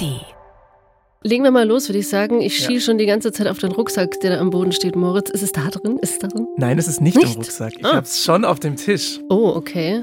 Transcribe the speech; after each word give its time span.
ARD. 0.00 0.20
Legen 1.22 1.42
wir 1.44 1.50
mal 1.50 1.66
los, 1.66 1.88
würde 1.88 1.98
ich 2.00 2.08
sagen. 2.08 2.40
Ich 2.42 2.68
Ja. 2.68 2.80
schon 2.80 2.98
die 2.98 3.06
ganze 3.06 3.32
Zeit 3.32 3.46
auf 3.46 3.58
den 3.58 3.72
Rucksack, 3.72 4.20
der 4.20 4.32
da 4.36 4.40
am 4.40 4.50
Boden 4.50 4.72
steht. 4.72 4.94
Moritz, 4.94 5.30
ist 5.30 5.42
es 5.42 5.52
da 5.52 5.68
drin? 5.70 5.98
Ist 6.02 6.12
es 6.14 6.18
da 6.18 6.28
drin? 6.28 6.46
Nein, 6.56 6.78
es 6.78 6.86
ist 6.86 7.00
nicht, 7.00 7.16
Nicht? 7.16 7.34
im 7.36 7.40
Rucksack. 7.42 7.72
Ich 7.78 7.84
Ah. 7.84 7.94
hab's 7.96 8.22
schon 8.24 8.44
auf 8.44 8.60
dem 8.60 8.76
Tisch. 8.76 9.20
Oh, 9.30 9.52
okay. 9.54 10.02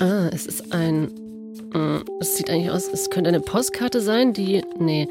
Ah, 0.00 0.28
es 0.32 0.46
ist 0.46 0.72
ein. 0.72 1.04
mm, 1.72 2.02
Es 2.20 2.36
sieht 2.36 2.50
eigentlich 2.50 2.70
aus, 2.70 2.88
es 2.92 3.10
könnte 3.10 3.28
eine 3.28 3.40
Postkarte 3.40 4.00
sein, 4.00 4.32
die. 4.32 4.62
Nee. 4.78 5.08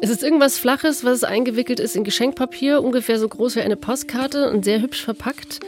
Es 0.00 0.10
ist 0.10 0.22
irgendwas 0.24 0.58
Flaches, 0.58 1.04
was 1.04 1.22
eingewickelt 1.22 1.78
ist 1.78 1.94
in 1.94 2.02
Geschenkpapier, 2.02 2.82
ungefähr 2.82 3.18
so 3.20 3.28
groß 3.28 3.54
wie 3.56 3.60
eine 3.60 3.76
Postkarte 3.76 4.50
und 4.50 4.64
sehr 4.64 4.80
hübsch 4.80 5.04
verpackt. 5.04 5.60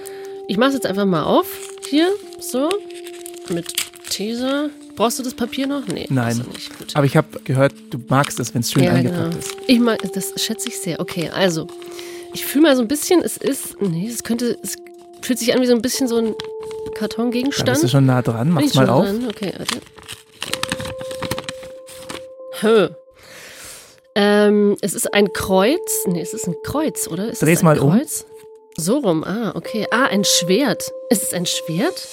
Ich 0.48 0.56
mache 0.56 0.70
es 0.70 0.74
jetzt 0.74 0.86
einfach 0.86 1.04
mal 1.04 1.22
auf. 1.24 1.46
Hier, 1.88 2.08
so. 2.40 2.68
Mit 3.50 3.72
Teaser. 4.10 4.70
Brauchst 4.96 5.18
du 5.18 5.22
das 5.22 5.34
Papier 5.34 5.66
noch? 5.66 5.86
Nee. 5.86 6.06
Nein. 6.10 6.44
Aber 6.94 7.06
ich 7.06 7.16
habe 7.16 7.40
gehört, 7.44 7.72
du 7.90 7.98
magst 8.08 8.38
es, 8.40 8.54
wenn 8.54 8.60
es 8.60 8.70
schön 8.70 8.84
ja, 8.84 8.92
eingepackt 8.92 9.30
genau. 9.30 9.38
ist. 9.38 9.56
Ich 9.66 9.78
mag, 9.80 10.00
das 10.12 10.32
schätze 10.36 10.68
ich 10.68 10.78
sehr. 10.78 11.00
Okay, 11.00 11.30
also. 11.30 11.66
Ich 12.34 12.44
fühle 12.44 12.62
mal 12.62 12.76
so 12.76 12.82
ein 12.82 12.88
bisschen, 12.88 13.22
es 13.22 13.36
ist. 13.36 13.80
Nee, 13.80 14.08
es 14.08 14.22
könnte. 14.22 14.58
Es 14.62 14.76
fühlt 15.22 15.38
sich 15.38 15.54
an 15.54 15.60
wie 15.60 15.66
so 15.66 15.74
ein 15.74 15.82
bisschen 15.82 16.08
so 16.08 16.16
ein 16.16 16.34
Da 16.34 16.92
Kartongegenstand. 16.98 17.70
bist 17.70 17.84
du 17.84 17.88
schon 17.88 18.06
nah 18.06 18.22
dran. 18.22 18.50
Mach's 18.50 18.74
mal 18.74 18.88
auf. 18.88 19.04
dran? 19.04 19.26
Okay, 19.28 19.52
warte. 19.56 19.80
Hö. 22.60 22.88
Ähm, 24.14 24.76
es 24.82 24.94
ist 24.94 25.12
ein 25.14 25.32
Kreuz. 25.32 26.04
Nee, 26.06 26.20
es 26.20 26.34
ist 26.34 26.46
ein 26.46 26.54
Kreuz, 26.62 27.08
oder? 27.08 27.30
Ist 27.30 27.42
Dreh's 27.42 27.62
mal 27.62 27.78
um. 27.78 27.92
Kreuz? 27.92 28.26
So 28.76 28.98
rum, 28.98 29.24
ah, 29.24 29.52
okay. 29.54 29.86
Ah, 29.90 30.04
ein 30.04 30.24
Schwert. 30.24 30.90
Ist 31.10 31.22
es 31.22 31.34
ein 31.34 31.46
Schwert? 31.46 32.08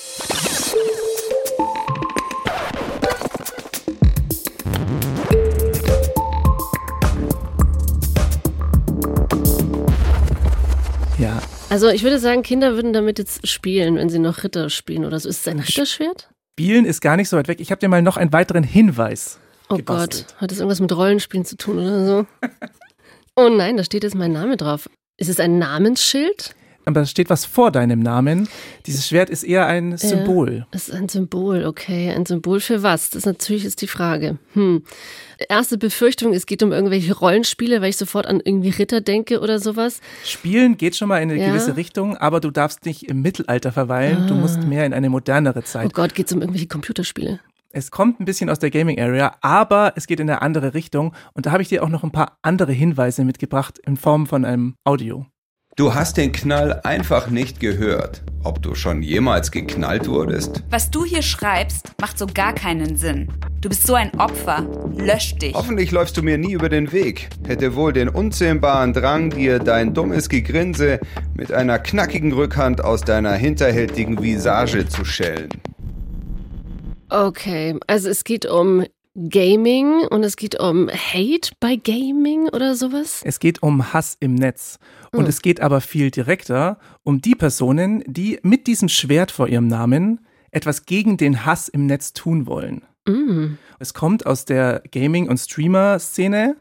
Also 11.69 11.87
ich 11.89 12.01
würde 12.01 12.17
sagen, 12.17 12.41
Kinder 12.41 12.73
würden 12.73 12.93
damit 12.93 13.19
jetzt 13.19 13.47
spielen, 13.47 13.95
wenn 13.95 14.09
sie 14.09 14.17
noch 14.17 14.43
Ritter 14.43 14.71
spielen 14.71 15.05
oder 15.05 15.19
so. 15.19 15.29
Ist 15.29 15.41
es 15.41 15.47
ein 15.47 15.59
Ritterschwert? 15.59 16.29
Spielen 16.57 16.85
ist 16.85 16.99
gar 16.99 17.15
nicht 17.15 17.29
so 17.29 17.37
weit 17.37 17.47
weg. 17.47 17.59
Ich 17.61 17.69
habe 17.69 17.79
dir 17.79 17.89
mal 17.89 18.01
noch 18.01 18.17
einen 18.17 18.33
weiteren 18.33 18.63
Hinweis. 18.63 19.39
Oh 19.69 19.75
gebastelt. 19.75 20.25
Gott, 20.29 20.41
hat 20.41 20.51
das 20.51 20.57
irgendwas 20.57 20.79
mit 20.79 20.91
Rollenspielen 20.91 21.45
zu 21.45 21.57
tun 21.57 21.77
oder 21.77 22.05
so? 22.05 22.27
oh 23.35 23.49
nein, 23.49 23.77
da 23.77 23.83
steht 23.83 24.03
jetzt 24.03 24.15
mein 24.15 24.31
Name 24.31 24.57
drauf. 24.57 24.89
Ist 25.17 25.29
es 25.29 25.39
ein 25.39 25.59
Namensschild? 25.59 26.55
Aber 26.89 27.01
da 27.01 27.05
steht 27.05 27.29
was 27.29 27.45
vor 27.45 27.71
deinem 27.71 27.99
Namen. 27.99 28.49
Dieses 28.87 29.07
Schwert 29.07 29.29
ist 29.29 29.43
eher 29.43 29.67
ein 29.67 29.95
Symbol. 29.95 30.65
Das 30.71 30.89
ist 30.89 30.95
ein 30.95 31.07
Symbol, 31.07 31.65
okay. 31.65 32.09
Ein 32.09 32.25
Symbol 32.25 32.59
für 32.59 32.81
was? 32.81 33.11
Das 33.11 33.27
natürlich 33.27 33.63
ist 33.63 33.83
die 33.83 33.87
Frage. 33.87 34.39
Hm. 34.53 34.81
Erste 35.47 35.77
Befürchtung, 35.77 36.33
es 36.33 36.47
geht 36.47 36.63
um 36.63 36.71
irgendwelche 36.71 37.15
Rollenspiele, 37.15 37.81
weil 37.81 37.91
ich 37.91 37.97
sofort 37.97 38.25
an 38.25 38.41
irgendwie 38.43 38.69
Ritter 38.69 39.01
denke 39.01 39.39
oder 39.39 39.59
sowas. 39.59 40.01
Spielen 40.25 40.77
geht 40.77 40.95
schon 40.95 41.09
mal 41.09 41.19
in 41.21 41.29
eine 41.29 41.39
Ja. 41.39 41.49
gewisse 41.49 41.77
Richtung, 41.77 42.17
aber 42.17 42.39
du 42.39 42.49
darfst 42.49 42.85
nicht 42.85 43.03
im 43.03 43.21
Mittelalter 43.21 43.71
verweilen. 43.71 44.25
Du 44.25 44.33
musst 44.33 44.63
mehr 44.63 44.85
in 44.87 44.93
eine 44.93 45.11
modernere 45.11 45.59
Oh 45.59 45.63
Zeit. 45.63 45.93
Gott, 45.93 46.15
geht 46.15 46.25
es 46.25 46.33
um 46.33 46.41
irgendwelche 46.41 46.67
Computerspiele? 46.67 47.39
Es 47.71 47.91
kommt 47.91 48.19
ein 48.19 48.25
bisschen 48.25 48.49
aus 48.49 48.57
der 48.57 48.71
Gaming 48.71 48.99
Area, 48.99 49.35
aber 49.41 49.93
es 49.95 50.07
geht 50.07 50.19
in 50.19 50.27
eine 50.27 50.41
andere 50.41 50.73
Richtung. 50.73 51.13
Und 51.35 51.45
da 51.45 51.51
habe 51.51 51.61
ich 51.61 51.69
dir 51.69 51.83
auch 51.83 51.89
noch 51.89 52.03
ein 52.03 52.11
paar 52.11 52.39
andere 52.41 52.71
Hinweise 52.71 53.23
mitgebracht 53.23 53.77
in 53.85 53.95
Form 53.95 54.25
von 54.25 54.43
einem 54.43 54.73
Audio. 54.83 55.27
Du 55.75 55.93
hast 55.93 56.17
den 56.17 56.31
Knall 56.31 56.81
einfach 56.83 57.29
nicht 57.29 57.59
gehört. 57.59 58.21
Ob 58.43 58.61
du 58.61 58.75
schon 58.75 59.01
jemals 59.01 59.51
geknallt 59.51 60.07
wurdest? 60.09 60.63
Was 60.69 60.91
du 60.91 61.05
hier 61.05 61.21
schreibst, 61.21 61.93
macht 62.01 62.17
so 62.17 62.27
gar 62.27 62.53
keinen 62.53 62.97
Sinn. 62.97 63.29
Du 63.61 63.69
bist 63.69 63.87
so 63.87 63.93
ein 63.93 64.11
Opfer. 64.19 64.67
Lösch 64.97 65.35
dich. 65.35 65.53
Hoffentlich 65.53 65.91
läufst 65.91 66.17
du 66.17 66.23
mir 66.23 66.37
nie 66.37 66.53
über 66.53 66.69
den 66.69 66.91
Weg. 66.91 67.29
Hätte 67.47 67.75
wohl 67.75 67.93
den 67.93 68.09
unzähmbaren 68.09 68.93
Drang, 68.93 69.29
dir 69.29 69.59
dein 69.59 69.93
dummes 69.93 70.27
Gegrinse 70.27 70.99
mit 71.33 71.53
einer 71.53 71.79
knackigen 71.79 72.33
Rückhand 72.33 72.83
aus 72.83 73.01
deiner 73.01 73.33
hinterhältigen 73.33 74.21
Visage 74.21 74.87
zu 74.87 75.05
schellen. 75.05 75.49
Okay, 77.09 77.77
also 77.87 78.09
es 78.09 78.23
geht 78.23 78.45
um 78.45 78.85
Gaming 79.15 80.05
und 80.09 80.23
es 80.23 80.35
geht 80.35 80.59
um 80.59 80.87
Hate 80.89 81.51
bei 81.59 81.75
Gaming 81.75 82.49
oder 82.49 82.75
sowas. 82.75 83.21
Es 83.23 83.39
geht 83.39 83.63
um 83.63 83.91
Hass 83.91 84.15
im 84.19 84.35
Netz. 84.35 84.77
Und 85.11 85.27
es 85.27 85.41
geht 85.41 85.61
aber 85.61 85.81
viel 85.81 86.11
direkter 86.11 86.79
um 87.03 87.19
die 87.19 87.35
Personen, 87.35 88.03
die 88.05 88.39
mit 88.43 88.67
diesem 88.67 88.87
Schwert 88.87 89.31
vor 89.31 89.47
ihrem 89.47 89.67
Namen 89.67 90.25
etwas 90.51 90.85
gegen 90.85 91.17
den 91.17 91.45
Hass 91.45 91.67
im 91.67 91.87
Netz 91.87 92.13
tun 92.13 92.45
wollen. 92.45 92.83
Mm. 93.07 93.55
Es 93.79 93.93
kommt 93.93 94.25
aus 94.25 94.45
der 94.45 94.83
Gaming- 94.91 95.27
und 95.27 95.37
Streamer-Szene, 95.37 96.57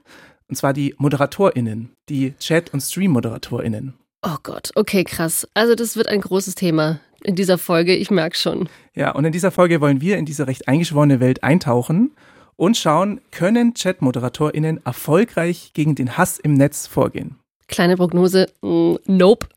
und 0.49 0.57
zwar 0.57 0.73
die 0.73 0.95
ModeratorInnen, 0.99 1.93
die 2.09 2.35
Chat- 2.39 2.73
und 2.73 2.81
Stream-ModeratorInnen. 2.81 3.95
Oh 4.23 4.37
Gott, 4.43 4.71
okay, 4.75 5.05
krass. 5.05 5.47
Also 5.55 5.75
das 5.75 5.97
wird 5.97 6.09
ein 6.09 6.23
großes 6.23 6.55
Thema 6.55 7.01
in 7.23 7.35
dieser 7.35 7.59
Folge, 7.59 7.95
ich 7.95 8.11
merke 8.11 8.37
schon. 8.37 8.69
Ja, 8.95 9.13
und 9.13 9.25
in 9.25 9.33
dieser 9.33 9.51
Folge 9.51 9.81
wollen 9.81 10.01
wir 10.01 10.17
in 10.17 10.25
diese 10.25 10.47
recht 10.47 10.69
eingeschworene 10.69 11.21
Welt 11.21 11.43
eintauchen 11.43 12.13
und 12.59 12.77
schauen, 12.77 13.23
können 13.31 13.73
Chat-ModeratorInnen 13.73 14.85
erfolgreich 14.85 15.71
gegen 15.73 15.95
den 15.95 16.19
Hass 16.19 16.39
im 16.39 16.55
Netz 16.55 16.87
vorgehen? 16.87 17.37
Kleine 17.69 17.97
Prognose, 17.97 18.49
mm, 18.61 18.97
nope. 19.07 19.47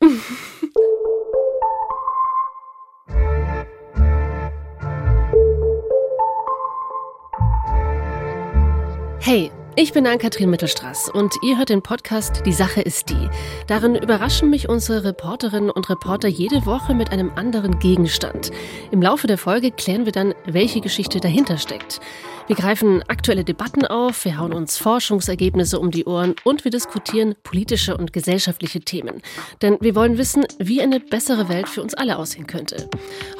Hey, 9.24 9.52
ich 9.74 9.92
bin 9.92 10.06
Ann-Kathrin 10.06 10.50
Mittelstraß 10.50 11.08
und 11.10 11.34
ihr 11.42 11.56
hört 11.56 11.70
den 11.70 11.82
Podcast 11.82 12.42
Die 12.44 12.52
Sache 12.52 12.82
ist 12.82 13.08
die. 13.08 13.28
Darin 13.66 13.94
überraschen 13.94 14.50
mich 14.50 14.68
unsere 14.68 15.04
Reporterinnen 15.04 15.70
und 15.70 15.88
Reporter 15.88 16.28
jede 16.28 16.66
Woche 16.66 16.94
mit 16.94 17.10
einem 17.10 17.30
anderen 17.36 17.78
Gegenstand. 17.78 18.50
Im 18.90 19.00
Laufe 19.00 19.26
der 19.26 19.38
Folge 19.38 19.70
klären 19.70 20.04
wir 20.04 20.12
dann, 20.12 20.34
welche 20.44 20.80
Geschichte 20.80 21.20
dahinter 21.20 21.56
steckt. 21.56 22.00
Wir 22.48 22.56
greifen 22.56 23.02
aktuelle 23.06 23.44
Debatten 23.44 23.86
auf, 23.86 24.24
wir 24.24 24.36
hauen 24.36 24.52
uns 24.52 24.76
Forschungsergebnisse 24.76 25.78
um 25.78 25.90
die 25.90 26.04
Ohren 26.04 26.34
und 26.44 26.64
wir 26.64 26.70
diskutieren 26.70 27.34
politische 27.44 27.96
und 27.96 28.12
gesellschaftliche 28.12 28.80
Themen. 28.80 29.22
Denn 29.62 29.78
wir 29.80 29.94
wollen 29.94 30.18
wissen, 30.18 30.44
wie 30.58 30.82
eine 30.82 30.98
bessere 30.98 31.48
Welt 31.48 31.68
für 31.68 31.82
uns 31.82 31.94
alle 31.94 32.18
aussehen 32.18 32.48
könnte. 32.48 32.88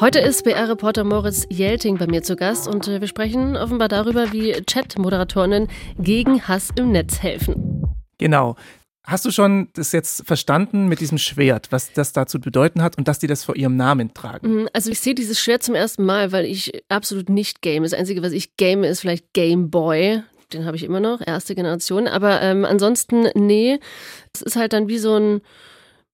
Heute 0.01 0.21
ist 0.21 0.45
BR-Reporter 0.45 1.03
Moritz 1.03 1.47
Jelting 1.51 1.99
bei 1.99 2.07
mir 2.07 2.23
zu 2.23 2.37
Gast 2.37 2.69
und 2.69 2.87
wir 2.87 3.07
sprechen 3.09 3.57
offenbar 3.57 3.89
darüber, 3.89 4.33
wie 4.33 4.53
Chat-Moderatorinnen 4.53 5.69
gegen 5.99 6.22
Hass 6.27 6.71
im 6.77 6.93
Netz 6.93 7.23
helfen. 7.23 7.85
Genau. 8.19 8.57
Hast 9.05 9.25
du 9.25 9.33
schon 9.33 9.69
das 9.75 9.91
jetzt 9.91 10.25
verstanden 10.27 10.87
mit 10.87 11.01
diesem 11.01 11.19
Schwert, 11.19 11.73
was 11.73 11.93
das 11.93 12.13
da 12.13 12.27
zu 12.27 12.41
bedeuten 12.41 12.83
hat 12.83 12.97
und 12.99 13.09
dass 13.09 13.19
die 13.19 13.27
das 13.27 13.43
vor 13.43 13.57
ihrem 13.57 13.77
Namen 13.77 14.15
tragen? 14.15 14.63
Mm, 14.63 14.69
Also 14.73 14.91
ich 14.93 15.01
sehe 15.01 15.15
dieses 15.17 15.41
Schwert 15.41 15.65
zum 15.65 15.75
ersten 15.75 16.05
Mal, 16.05 16.31
weil 16.31 16.45
ich 16.45 16.85
absolut 16.89 17.29
nicht 17.29 17.63
game. 17.63 17.83
Das 17.83 17.95
Einzige, 17.95 18.23
was 18.23 18.33
ich 18.33 18.57
game, 18.57 18.85
ist 18.85 19.01
vielleicht 19.01 19.33
Game 19.33 19.71
Boy. 19.71 20.23
Den 20.53 20.67
habe 20.67 20.77
ich 20.77 20.85
immer 20.85 21.01
noch, 21.01 21.21
erste 21.27 21.57
Generation. 21.57 22.07
Aber 22.07 22.43
ähm, 22.43 22.65
ansonsten, 22.65 23.29
nee. 23.35 23.81
Es 24.33 24.43
ist 24.43 24.55
halt 24.57 24.73
dann 24.73 24.87
wie 24.89 24.99
so 24.99 25.17
ein, 25.17 25.41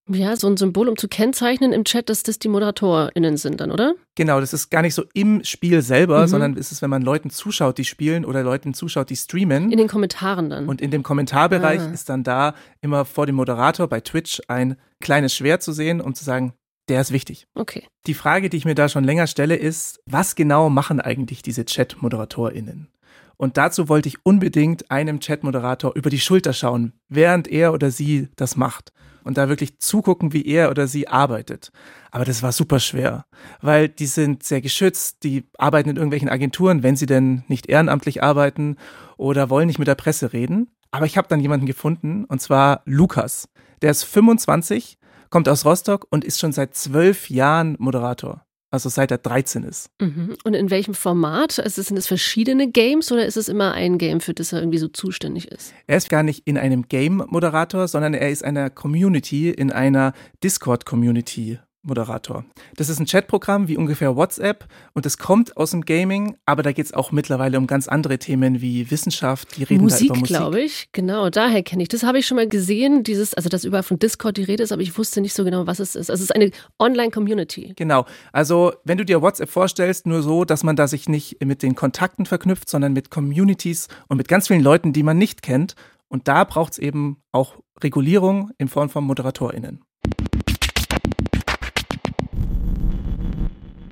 ja, 0.08 0.36
so 0.36 0.46
ein 0.48 0.56
Symbol, 0.56 0.88
um 0.88 0.96
zu 0.96 1.08
kennzeichnen 1.08 1.72
im 1.72 1.84
Chat, 1.84 2.08
dass 2.08 2.22
das 2.22 2.38
die 2.38 2.48
ModeratorInnen 2.48 3.36
sind 3.36 3.60
dann, 3.60 3.70
oder? 3.70 3.94
Genau, 4.14 4.40
das 4.40 4.52
ist 4.52 4.70
gar 4.70 4.82
nicht 4.82 4.94
so 4.94 5.04
im 5.14 5.44
Spiel 5.44 5.82
selber, 5.82 6.22
Mhm. 6.22 6.26
sondern 6.28 6.56
es 6.56 6.72
ist, 6.72 6.82
wenn 6.82 6.90
man 6.90 7.02
Leuten 7.02 7.30
zuschaut, 7.30 7.78
die 7.78 7.84
spielen 7.84 8.24
oder 8.24 8.42
Leuten 8.42 8.74
zuschaut, 8.74 9.10
die 9.10 9.16
streamen. 9.16 9.70
In 9.70 9.78
den 9.78 9.88
Kommentaren 9.88 10.50
dann. 10.50 10.68
Und 10.68 10.80
in 10.80 10.90
dem 10.90 11.02
Kommentarbereich 11.02 11.80
Ah. 11.80 11.90
ist 11.92 12.08
dann 12.08 12.24
da 12.24 12.54
immer 12.80 13.04
vor 13.04 13.26
dem 13.26 13.34
Moderator 13.36 13.86
bei 13.88 14.00
Twitch 14.00 14.40
ein 14.48 14.76
kleines 15.00 15.34
Schwert 15.34 15.62
zu 15.62 15.72
sehen, 15.72 16.00
um 16.00 16.14
zu 16.14 16.24
sagen, 16.24 16.52
der 16.88 17.00
ist 17.02 17.12
wichtig. 17.12 17.46
okay. 17.54 17.84
Die 18.06 18.14
Frage, 18.14 18.48
die 18.48 18.56
ich 18.56 18.64
mir 18.64 18.74
da 18.74 18.88
schon 18.88 19.04
länger 19.04 19.26
stelle, 19.26 19.56
ist, 19.56 20.00
was 20.06 20.34
genau 20.34 20.70
machen 20.70 21.00
eigentlich 21.00 21.42
diese 21.42 21.66
Chat-ModeratorInnen? 21.66 22.88
Und 23.36 23.56
dazu 23.56 23.88
wollte 23.88 24.08
ich 24.08 24.24
unbedingt 24.24 24.90
einem 24.90 25.20
Chat-Moderator 25.20 25.94
über 25.94 26.10
die 26.10 26.18
Schulter 26.18 26.52
schauen, 26.52 26.92
während 27.08 27.46
er 27.46 27.72
oder 27.72 27.90
sie 27.90 28.28
das 28.36 28.56
macht. 28.56 28.92
Und 29.28 29.36
da 29.36 29.50
wirklich 29.50 29.78
zugucken, 29.78 30.32
wie 30.32 30.46
er 30.46 30.70
oder 30.70 30.86
sie 30.86 31.06
arbeitet. 31.06 31.70
Aber 32.10 32.24
das 32.24 32.42
war 32.42 32.50
super 32.50 32.80
schwer, 32.80 33.26
weil 33.60 33.86
die 33.86 34.06
sind 34.06 34.42
sehr 34.42 34.62
geschützt, 34.62 35.22
die 35.22 35.44
arbeiten 35.58 35.90
in 35.90 35.96
irgendwelchen 35.96 36.30
Agenturen, 36.30 36.82
wenn 36.82 36.96
sie 36.96 37.04
denn 37.04 37.44
nicht 37.46 37.66
ehrenamtlich 37.66 38.22
arbeiten 38.22 38.76
oder 39.18 39.50
wollen 39.50 39.66
nicht 39.66 39.78
mit 39.78 39.86
der 39.86 39.96
Presse 39.96 40.32
reden. 40.32 40.70
Aber 40.92 41.04
ich 41.04 41.18
habe 41.18 41.28
dann 41.28 41.40
jemanden 41.40 41.66
gefunden, 41.66 42.24
und 42.24 42.40
zwar 42.40 42.80
Lukas. 42.86 43.50
Der 43.82 43.90
ist 43.90 44.04
25, 44.04 44.96
kommt 45.28 45.46
aus 45.50 45.66
Rostock 45.66 46.06
und 46.08 46.24
ist 46.24 46.40
schon 46.40 46.52
seit 46.52 46.74
zwölf 46.74 47.28
Jahren 47.28 47.76
Moderator. 47.78 48.47
Also 48.70 48.90
seit 48.90 49.10
er 49.10 49.18
13 49.18 49.62
ist. 49.62 49.90
Mhm. 50.00 50.36
Und 50.44 50.54
in 50.54 50.70
welchem 50.70 50.94
Format? 50.94 51.58
Also 51.58 51.80
sind 51.80 51.96
es 51.96 52.06
verschiedene 52.06 52.70
Games 52.70 53.10
oder 53.10 53.24
ist 53.24 53.36
es 53.36 53.48
immer 53.48 53.72
ein 53.72 53.96
Game, 53.96 54.20
für 54.20 54.34
das 54.34 54.52
er 54.52 54.60
irgendwie 54.60 54.78
so 54.78 54.88
zuständig 54.88 55.50
ist? 55.50 55.72
Er 55.86 55.96
ist 55.96 56.10
gar 56.10 56.22
nicht 56.22 56.42
in 56.46 56.58
einem 56.58 56.86
Game-Moderator, 56.88 57.88
sondern 57.88 58.12
er 58.12 58.30
ist 58.30 58.44
einer 58.44 58.68
Community, 58.68 59.50
in 59.50 59.72
einer 59.72 60.12
Discord-Community 60.44 61.58
Moderator. 61.82 62.44
Das 62.76 62.88
ist 62.88 62.98
ein 62.98 63.06
Chatprogramm 63.06 63.68
wie 63.68 63.76
ungefähr 63.76 64.16
WhatsApp 64.16 64.66
und 64.94 65.06
es 65.06 65.18
kommt 65.18 65.56
aus 65.56 65.70
dem 65.70 65.84
Gaming, 65.84 66.36
aber 66.44 66.62
da 66.62 66.72
geht 66.72 66.86
es 66.86 66.92
auch 66.92 67.12
mittlerweile 67.12 67.58
um 67.58 67.66
ganz 67.66 67.88
andere 67.88 68.18
Themen 68.18 68.60
wie 68.60 68.90
Wissenschaft, 68.90 69.56
die 69.56 69.64
reden 69.64 69.82
Musik, 69.82 70.08
da 70.08 70.14
über 70.14 70.20
Musik. 70.20 70.36
glaube 70.36 70.60
ich. 70.60 70.88
Genau, 70.92 71.30
daher 71.30 71.62
kenne 71.62 71.82
ich. 71.82 71.88
Das 71.88 72.02
habe 72.02 72.18
ich 72.18 72.26
schon 72.26 72.36
mal 72.36 72.48
gesehen, 72.48 73.04
dieses, 73.04 73.34
also 73.34 73.48
dass 73.48 73.64
überall 73.64 73.82
von 73.82 73.98
Discord 73.98 74.36
die 74.36 74.42
Rede 74.42 74.62
ist, 74.62 74.72
aber 74.72 74.82
ich 74.82 74.96
wusste 74.98 75.20
nicht 75.20 75.34
so 75.34 75.44
genau, 75.44 75.66
was 75.66 75.78
es 75.78 75.94
ist. 75.94 76.10
Also 76.10 76.22
es 76.22 76.30
ist 76.30 76.34
eine 76.34 76.50
Online-Community. 76.78 77.74
Genau. 77.76 78.06
Also 78.32 78.72
wenn 78.84 78.98
du 78.98 79.04
dir 79.04 79.22
WhatsApp 79.22 79.48
vorstellst, 79.48 80.06
nur 80.06 80.22
so, 80.22 80.44
dass 80.44 80.64
man 80.64 80.76
da 80.76 80.88
sich 80.88 81.08
nicht 81.08 81.44
mit 81.44 81.62
den 81.62 81.74
Kontakten 81.74 82.26
verknüpft, 82.26 82.68
sondern 82.68 82.92
mit 82.92 83.10
Communities 83.10 83.88
und 84.08 84.16
mit 84.16 84.28
ganz 84.28 84.48
vielen 84.48 84.62
Leuten, 84.62 84.92
die 84.92 85.02
man 85.02 85.16
nicht 85.16 85.42
kennt. 85.42 85.74
Und 86.08 86.26
da 86.26 86.44
braucht 86.44 86.72
es 86.72 86.78
eben 86.78 87.22
auch 87.32 87.56
Regulierung 87.82 88.50
in 88.58 88.68
Form 88.68 88.88
von 88.88 89.04
ModeratorInnen. 89.04 89.84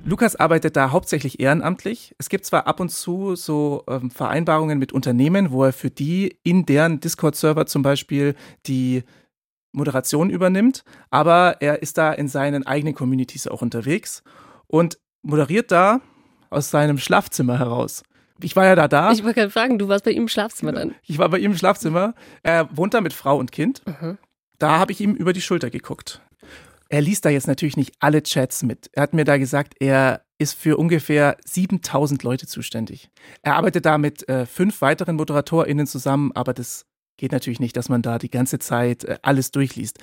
Lukas 0.07 0.37
arbeitet 0.37 0.77
da 0.77 0.91
hauptsächlich 0.91 1.41
ehrenamtlich. 1.41 2.15
Es 2.17 2.29
gibt 2.29 2.45
zwar 2.45 2.65
ab 2.65 2.79
und 2.79 2.87
zu 2.87 3.35
so 3.35 3.83
ähm, 3.89 4.09
Vereinbarungen 4.09 4.79
mit 4.79 4.93
Unternehmen, 4.93 5.51
wo 5.51 5.65
er 5.65 5.73
für 5.73 5.89
die 5.89 6.39
in 6.43 6.65
deren 6.65 7.01
Discord-Server 7.01 7.65
zum 7.65 7.81
Beispiel 7.81 8.33
die 8.67 9.03
Moderation 9.73 10.29
übernimmt, 10.29 10.85
aber 11.09 11.57
er 11.59 11.81
ist 11.81 11.97
da 11.97 12.13
in 12.13 12.29
seinen 12.29 12.65
eigenen 12.65 12.95
Communities 12.95 13.47
auch 13.47 13.61
unterwegs 13.61 14.23
und 14.67 14.97
moderiert 15.23 15.73
da 15.73 15.99
aus 16.49 16.71
seinem 16.71 16.99
Schlafzimmer 16.99 17.59
heraus. 17.59 18.03
Ich 18.41 18.55
war 18.55 18.63
ja 18.63 18.75
da 18.75 18.87
da. 18.87 19.11
Ich 19.11 19.25
wollte 19.25 19.41
gerade 19.41 19.51
fragen, 19.51 19.77
du 19.77 19.89
warst 19.89 20.05
bei 20.05 20.11
ihm 20.11 20.23
im 20.23 20.27
Schlafzimmer 20.29 20.71
dann. 20.71 20.95
Ich 21.03 21.17
war 21.17 21.27
bei 21.27 21.39
ihm 21.39 21.51
im 21.51 21.57
Schlafzimmer. 21.57 22.15
Er 22.43 22.69
wohnt 22.77 22.93
da 22.93 23.01
mit 23.01 23.11
Frau 23.11 23.37
und 23.37 23.51
Kind. 23.51 23.81
Mhm. 23.85 24.17
Da 24.57 24.79
habe 24.79 24.93
ich 24.93 25.01
ihm 25.01 25.15
über 25.15 25.33
die 25.33 25.41
Schulter 25.41 25.69
geguckt. 25.69 26.21
Er 26.89 27.01
liest 27.01 27.25
da 27.25 27.29
jetzt 27.29 27.47
natürlich 27.47 27.77
nicht 27.77 27.95
alle 27.99 28.23
Chats 28.23 28.63
mit. 28.63 28.89
Er 28.93 29.03
hat 29.03 29.13
mir 29.13 29.25
da 29.25 29.37
gesagt, 29.37 29.75
er 29.79 30.21
ist 30.37 30.53
für 30.53 30.77
ungefähr 30.77 31.37
7000 31.45 32.23
Leute 32.23 32.47
zuständig. 32.47 33.09
Er 33.41 33.55
arbeitet 33.55 33.85
da 33.85 33.97
mit 33.97 34.27
äh, 34.29 34.45
fünf 34.45 34.81
weiteren 34.81 35.15
ModeratorInnen 35.15 35.87
zusammen, 35.87 36.31
aber 36.33 36.53
das 36.53 36.85
geht 37.17 37.31
natürlich 37.31 37.59
nicht, 37.59 37.75
dass 37.75 37.89
man 37.89 38.01
da 38.01 38.19
die 38.19 38.29
ganze 38.29 38.59
Zeit 38.59 39.03
äh, 39.03 39.17
alles 39.23 39.51
durchliest. 39.51 39.99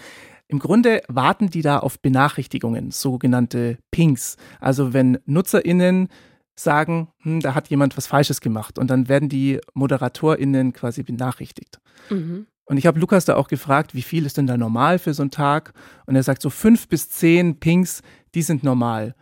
Im 0.48 0.58
Grunde 0.58 1.02
warten 1.08 1.48
die 1.48 1.62
da 1.62 1.78
auf 1.78 2.00
Benachrichtigungen, 2.00 2.90
sogenannte 2.90 3.78
Pings. 3.90 4.36
Also 4.60 4.92
wenn 4.92 5.18
NutzerInnen 5.24 6.08
sagen, 6.56 7.08
hm, 7.22 7.40
da 7.40 7.54
hat 7.54 7.68
jemand 7.68 7.96
was 7.96 8.06
Falsches 8.06 8.40
gemacht 8.40 8.78
und 8.78 8.88
dann 8.88 9.08
werden 9.08 9.28
die 9.28 9.60
ModeratorInnen 9.72 10.72
quasi 10.72 11.02
benachrichtigt. 11.02 11.80
Mhm. 12.10 12.46
Und 12.66 12.76
ich 12.78 12.86
habe 12.86 12.98
Lukas 12.98 13.24
da 13.26 13.36
auch 13.36 13.48
gefragt, 13.48 13.94
wie 13.94 14.02
viel 14.02 14.24
ist 14.24 14.38
denn 14.38 14.46
da 14.46 14.56
normal 14.56 14.98
für 14.98 15.12
so 15.14 15.22
einen 15.22 15.30
Tag? 15.30 15.72
Und 16.06 16.16
er 16.16 16.22
sagt, 16.22 16.40
so 16.42 16.50
fünf 16.50 16.88
bis 16.88 17.10
zehn 17.10 17.60
Pings, 17.60 18.00
die 18.34 18.42
sind 18.42 18.62
normal. 18.64 19.14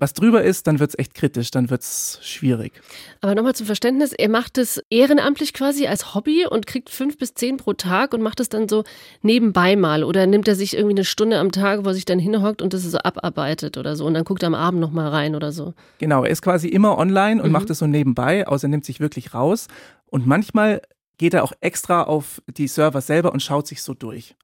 Was 0.00 0.12
drüber 0.12 0.44
ist, 0.44 0.68
dann 0.68 0.78
wird 0.78 0.90
es 0.90 0.98
echt 0.98 1.14
kritisch, 1.14 1.50
dann 1.50 1.70
wird 1.70 1.82
es 1.82 2.20
schwierig. 2.22 2.80
Aber 3.20 3.34
nochmal 3.34 3.56
zum 3.56 3.66
Verständnis, 3.66 4.12
er 4.12 4.28
macht 4.28 4.56
es 4.56 4.80
ehrenamtlich 4.90 5.52
quasi 5.52 5.88
als 5.88 6.14
Hobby 6.14 6.46
und 6.48 6.68
kriegt 6.68 6.88
fünf 6.88 7.18
bis 7.18 7.34
zehn 7.34 7.56
pro 7.56 7.72
Tag 7.72 8.14
und 8.14 8.22
macht 8.22 8.38
es 8.38 8.48
dann 8.48 8.68
so 8.68 8.84
nebenbei 9.22 9.74
mal. 9.74 10.04
Oder 10.04 10.26
nimmt 10.28 10.46
er 10.46 10.54
sich 10.54 10.74
irgendwie 10.76 10.94
eine 10.94 11.04
Stunde 11.04 11.38
am 11.40 11.50
Tag, 11.50 11.84
wo 11.84 11.88
er 11.88 11.94
sich 11.94 12.04
dann 12.04 12.20
hinhockt 12.20 12.62
und 12.62 12.74
das 12.74 12.84
so 12.84 12.98
abarbeitet 12.98 13.76
oder 13.76 13.96
so 13.96 14.06
und 14.06 14.14
dann 14.14 14.22
guckt 14.22 14.44
er 14.44 14.46
am 14.46 14.54
Abend 14.54 14.80
nochmal 14.80 15.08
rein 15.08 15.34
oder 15.34 15.50
so. 15.50 15.74
Genau, 15.98 16.22
er 16.22 16.30
ist 16.30 16.42
quasi 16.42 16.68
immer 16.68 16.96
online 16.96 17.42
und 17.42 17.48
Mhm. 17.48 17.52
macht 17.54 17.68
es 17.70 17.80
so 17.80 17.88
nebenbei, 17.88 18.46
außer 18.46 18.66
er 18.66 18.70
nimmt 18.70 18.84
sich 18.84 19.00
wirklich 19.00 19.34
raus. 19.34 19.66
Und 20.06 20.28
manchmal 20.28 20.80
geht 21.18 21.34
er 21.34 21.44
auch 21.44 21.52
extra 21.60 22.04
auf 22.04 22.40
die 22.46 22.68
Server 22.68 23.00
selber 23.00 23.32
und 23.32 23.42
schaut 23.42 23.66
sich 23.66 23.82
so 23.82 23.92
durch. 23.94 24.34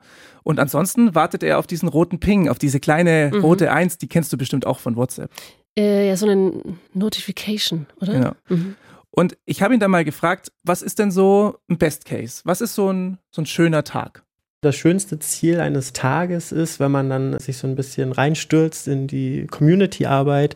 Und 0.42 0.58
ansonsten 0.60 1.14
wartet 1.14 1.42
er 1.42 1.58
auf 1.58 1.66
diesen 1.66 1.88
roten 1.88 2.20
Ping, 2.20 2.48
auf 2.48 2.58
diese 2.58 2.80
kleine 2.80 3.30
Mhm. 3.32 3.40
rote 3.40 3.72
Eins, 3.72 3.96
die 3.98 4.08
kennst 4.08 4.32
du 4.32 4.36
bestimmt 4.36 4.66
auch 4.66 4.78
von 4.78 4.96
WhatsApp. 4.96 5.30
Äh, 5.78 6.08
ja, 6.08 6.16
so 6.16 6.26
eine 6.28 6.52
Notification, 6.92 7.86
oder? 8.00 8.12
Genau. 8.12 8.32
Mhm. 8.48 8.76
Und 9.10 9.36
ich 9.44 9.62
habe 9.62 9.74
ihn 9.74 9.80
dann 9.80 9.92
mal 9.92 10.04
gefragt, 10.04 10.50
was 10.64 10.82
ist 10.82 10.98
denn 10.98 11.12
so 11.12 11.56
ein 11.70 11.78
Best 11.78 12.04
Case? 12.04 12.40
Was 12.44 12.60
ist 12.60 12.74
so 12.74 12.90
ein, 12.92 13.18
so 13.30 13.42
ein 13.42 13.46
schöner 13.46 13.84
Tag? 13.84 14.23
Das 14.64 14.76
schönste 14.76 15.18
Ziel 15.18 15.60
eines 15.60 15.92
Tages 15.92 16.50
ist, 16.50 16.80
wenn 16.80 16.90
man 16.90 17.10
dann 17.10 17.38
sich 17.38 17.58
so 17.58 17.66
ein 17.66 17.76
bisschen 17.76 18.12
reinstürzt 18.12 18.88
in 18.88 19.06
die 19.06 19.46
Community-Arbeit, 19.46 20.54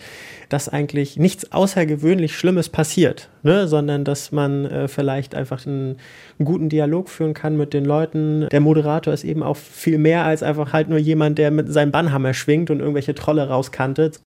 dass 0.49 0.71
eigentlich 0.71 1.19
nichts 1.19 1.53
außergewöhnlich 1.53 2.35
Schlimmes 2.35 2.71
passiert, 2.71 3.29
ne? 3.43 3.69
sondern 3.69 4.07
dass 4.07 4.33
man 4.33 4.65
äh, 4.65 4.89
vielleicht 4.89 5.35
einfach 5.35 5.67
einen, 5.67 5.99
einen 6.39 6.47
guten 6.47 6.71
Dialog 6.71 7.11
führen 7.11 7.35
kann 7.35 7.59
mit 7.59 7.75
den 7.75 7.85
Leuten. 7.85 8.49
Der 8.49 8.61
Moderator 8.61 9.13
ist 9.13 9.25
eben 9.25 9.43
auch 9.43 9.59
viel 9.59 9.99
mehr 9.99 10.25
als 10.25 10.43
einfach 10.43 10.73
halt 10.73 10.89
nur 10.89 10.99
jemand, 10.99 11.37
der 11.37 11.51
mit 11.51 11.71
seinem 11.71 11.93
Bannhammer 11.93 12.33
schwingt 12.33 12.71
und 12.71 12.81
irgendwelche 12.81 13.15
Trolle 13.15 13.47
rauskantet. 13.47 14.23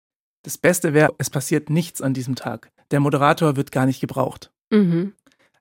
Das 0.42 0.58
Beste 0.58 0.92
wäre, 0.92 1.14
es 1.18 1.30
passiert 1.30 1.70
nichts 1.70 2.02
an 2.02 2.14
diesem 2.14 2.34
Tag. 2.34 2.72
Der 2.90 2.98
Moderator 2.98 3.54
wird 3.54 3.70
gar 3.70 3.86
nicht 3.86 4.00
gebraucht. 4.00 4.50
Mhm. 4.70 5.12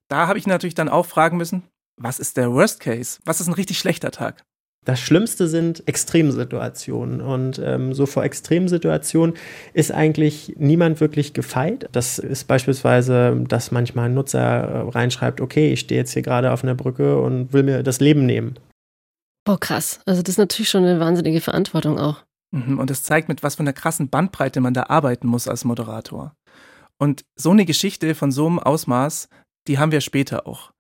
Da 0.08 0.26
habe 0.26 0.40
ich 0.40 0.48
natürlich 0.48 0.74
dann 0.74 0.90
auch 0.90 1.06
fragen 1.06 1.38
müssen, 1.38 1.62
was 1.98 2.20
ist 2.20 2.38
der 2.38 2.52
Worst 2.52 2.80
Case? 2.80 3.20
Was 3.26 3.42
ist 3.42 3.48
ein 3.48 3.54
richtig 3.54 3.80
schlechter 3.80 4.12
Tag? 4.12 4.44
Das 4.86 5.02
Schlimmste 5.02 5.50
sind 5.50 5.86
Extremsituationen. 5.86 7.20
Und 7.20 7.60
ähm, 7.60 7.94
so 7.94 8.06
vor 8.06 8.24
Extremsituationen 8.24 9.36
ist 9.74 9.92
eigentlich 9.92 10.54
niemand 10.58 11.02
wirklich 11.02 11.34
gefeit. 11.34 11.90
Das 11.92 12.20
ist 12.20 12.46
beispielsweise, 12.46 13.44
dass 13.50 13.72
manchmal 13.72 14.06
ein 14.06 14.14
Nutzer 14.14 14.40
äh, 14.40 14.90
reinschreibt, 14.90 15.42
okay, 15.42 15.74
ich 15.74 15.82
stehe 15.82 16.00
jetzt 16.00 16.14
hier 16.14 16.22
gerade 16.22 16.54
auf 16.54 16.64
einer 16.64 16.76
Brücke 16.76 17.20
und 17.20 17.52
will 17.52 17.64
mir 17.64 17.84
das 17.84 18.00
Leben 18.00 18.26
nehmen. 18.26 18.58
Boah, 19.44 19.60
krass. 19.60 20.00
Also 20.06 20.22
das 20.22 20.36
ist 20.36 20.38
natürlich 20.38 20.70
schon 20.70 20.86
eine 20.86 21.02
wahnsinnige 21.02 21.42
Verantwortung 21.42 22.00
auch. 22.00 22.24
Mhm, 22.52 22.80
Und 22.80 22.90
es 22.90 23.04
zeigt, 23.04 23.28
mit 23.28 23.44
was 23.44 23.56
für 23.56 23.62
einer 23.62 23.74
krassen 23.74 24.08
Bandbreite 24.08 24.62
man 24.62 24.74
da 24.74 24.84
arbeiten 24.84 25.28
muss 25.28 25.50
als 25.50 25.66
Moderator. 25.66 26.34
Und 26.98 27.26
so 27.36 27.52
eine 27.52 27.66
Geschichte 27.66 28.16
von 28.16 28.32
so 28.32 28.48
einem 28.48 28.60
Ausmaß, 28.60 29.28
die 29.68 29.80
haben 29.80 29.92
wir 29.92 30.02
später 30.02 30.48
auch. 30.48 30.72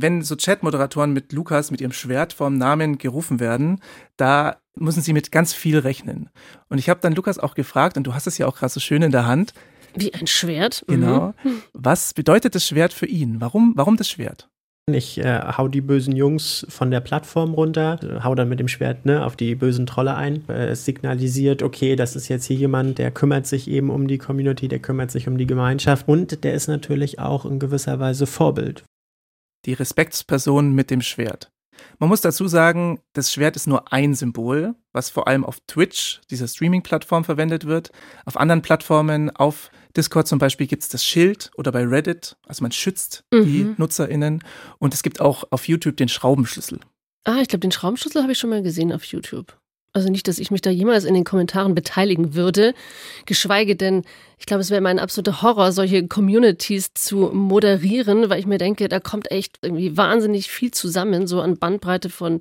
Wenn 0.00 0.22
so 0.22 0.36
Chat-Moderatoren 0.36 1.12
mit 1.12 1.32
Lukas, 1.32 1.70
mit 1.70 1.80
ihrem 1.80 1.92
Schwert 1.92 2.32
vorm 2.32 2.56
Namen 2.56 2.98
gerufen 2.98 3.40
werden, 3.40 3.80
da 4.16 4.56
müssen 4.76 5.02
sie 5.02 5.12
mit 5.12 5.32
ganz 5.32 5.52
viel 5.52 5.78
rechnen. 5.78 6.30
Und 6.68 6.78
ich 6.78 6.88
habe 6.88 7.00
dann 7.00 7.14
Lukas 7.14 7.38
auch 7.38 7.54
gefragt, 7.54 7.96
und 7.96 8.04
du 8.04 8.14
hast 8.14 8.26
es 8.26 8.38
ja 8.38 8.46
auch 8.46 8.56
gerade 8.56 8.72
so 8.72 8.80
schön 8.80 9.02
in 9.02 9.12
der 9.12 9.26
Hand, 9.26 9.54
Wie 9.94 10.14
ein 10.14 10.26
Schwert. 10.26 10.84
Mhm. 10.86 10.92
genau, 10.92 11.34
was 11.72 12.14
bedeutet 12.14 12.54
das 12.54 12.66
Schwert 12.66 12.92
für 12.92 13.06
ihn? 13.06 13.40
Warum, 13.40 13.72
warum 13.76 13.96
das 13.96 14.08
Schwert? 14.08 14.48
Ich 14.94 15.18
äh, 15.18 15.40
hau 15.56 15.68
die 15.68 15.80
bösen 15.80 16.16
Jungs 16.16 16.66
von 16.68 16.90
der 16.90 17.00
Plattform 17.00 17.52
runter, 17.52 17.98
hau 18.22 18.34
dann 18.34 18.48
mit 18.48 18.58
dem 18.58 18.68
Schwert 18.68 19.04
ne, 19.04 19.24
auf 19.24 19.36
die 19.36 19.54
bösen 19.54 19.86
Trolle 19.86 20.14
ein. 20.14 20.48
Äh, 20.48 20.68
es 20.68 20.84
signalisiert, 20.84 21.62
okay, 21.62 21.96
das 21.96 22.16
ist 22.16 22.28
jetzt 22.28 22.46
hier 22.46 22.56
jemand, 22.56 22.98
der 22.98 23.10
kümmert 23.10 23.46
sich 23.46 23.68
eben 23.68 23.90
um 23.90 24.08
die 24.08 24.18
Community, 24.18 24.68
der 24.68 24.78
kümmert 24.78 25.10
sich 25.10 25.28
um 25.28 25.36
die 25.36 25.46
Gemeinschaft 25.46 26.08
und 26.08 26.42
der 26.44 26.54
ist 26.54 26.68
natürlich 26.68 27.18
auch 27.18 27.44
in 27.44 27.58
gewisser 27.58 27.98
Weise 28.00 28.26
Vorbild. 28.26 28.84
Die 29.64 29.72
Respektsperson 29.74 30.72
mit 30.72 30.90
dem 30.90 31.02
Schwert. 31.02 31.50
Man 32.00 32.08
muss 32.08 32.20
dazu 32.20 32.48
sagen, 32.48 33.00
das 33.12 33.32
Schwert 33.32 33.54
ist 33.56 33.66
nur 33.68 33.92
ein 33.92 34.14
Symbol, 34.14 34.74
was 34.92 35.10
vor 35.10 35.28
allem 35.28 35.44
auf 35.44 35.58
Twitch, 35.66 36.20
dieser 36.30 36.48
Streaming-Plattform, 36.48 37.24
verwendet 37.24 37.66
wird. 37.66 37.90
Auf 38.24 38.36
anderen 38.36 38.62
Plattformen, 38.62 39.30
auf 39.30 39.70
Discord 39.96 40.26
zum 40.26 40.38
Beispiel, 40.40 40.66
gibt 40.66 40.82
es 40.82 40.88
das 40.88 41.04
Schild 41.04 41.50
oder 41.56 41.70
bei 41.70 41.84
Reddit, 41.84 42.36
also 42.46 42.62
man 42.62 42.72
schützt 42.72 43.24
die 43.32 43.64
Mhm. 43.64 43.74
NutzerInnen. 43.78 44.42
Und 44.78 44.94
es 44.94 45.02
gibt 45.02 45.20
auch 45.20 45.44
auf 45.50 45.68
YouTube 45.68 45.96
den 45.96 46.08
Schraubenschlüssel. 46.08 46.80
Ah, 47.24 47.38
ich 47.40 47.48
glaube, 47.48 47.60
den 47.60 47.72
Schraubenschlüssel 47.72 48.22
habe 48.22 48.32
ich 48.32 48.38
schon 48.38 48.50
mal 48.50 48.62
gesehen 48.62 48.92
auf 48.92 49.04
YouTube. 49.04 49.56
Also 49.98 50.10
nicht, 50.10 50.28
dass 50.28 50.38
ich 50.38 50.50
mich 50.50 50.62
da 50.62 50.70
jemals 50.70 51.04
in 51.04 51.14
den 51.14 51.24
Kommentaren 51.24 51.74
beteiligen 51.74 52.34
würde, 52.34 52.72
geschweige 53.26 53.74
denn, 53.74 54.04
ich 54.38 54.46
glaube, 54.46 54.60
es 54.60 54.70
wäre 54.70 54.80
mein 54.80 54.98
absoluter 54.98 55.42
Horror, 55.42 55.72
solche 55.72 56.06
Communities 56.06 56.94
zu 56.94 57.30
moderieren, 57.32 58.30
weil 58.30 58.38
ich 58.38 58.46
mir 58.46 58.58
denke, 58.58 58.88
da 58.88 59.00
kommt 59.00 59.30
echt 59.30 59.58
irgendwie 59.62 59.96
wahnsinnig 59.96 60.48
viel 60.50 60.70
zusammen, 60.70 61.26
so 61.26 61.40
an 61.40 61.58
Bandbreite 61.58 62.10
von 62.10 62.38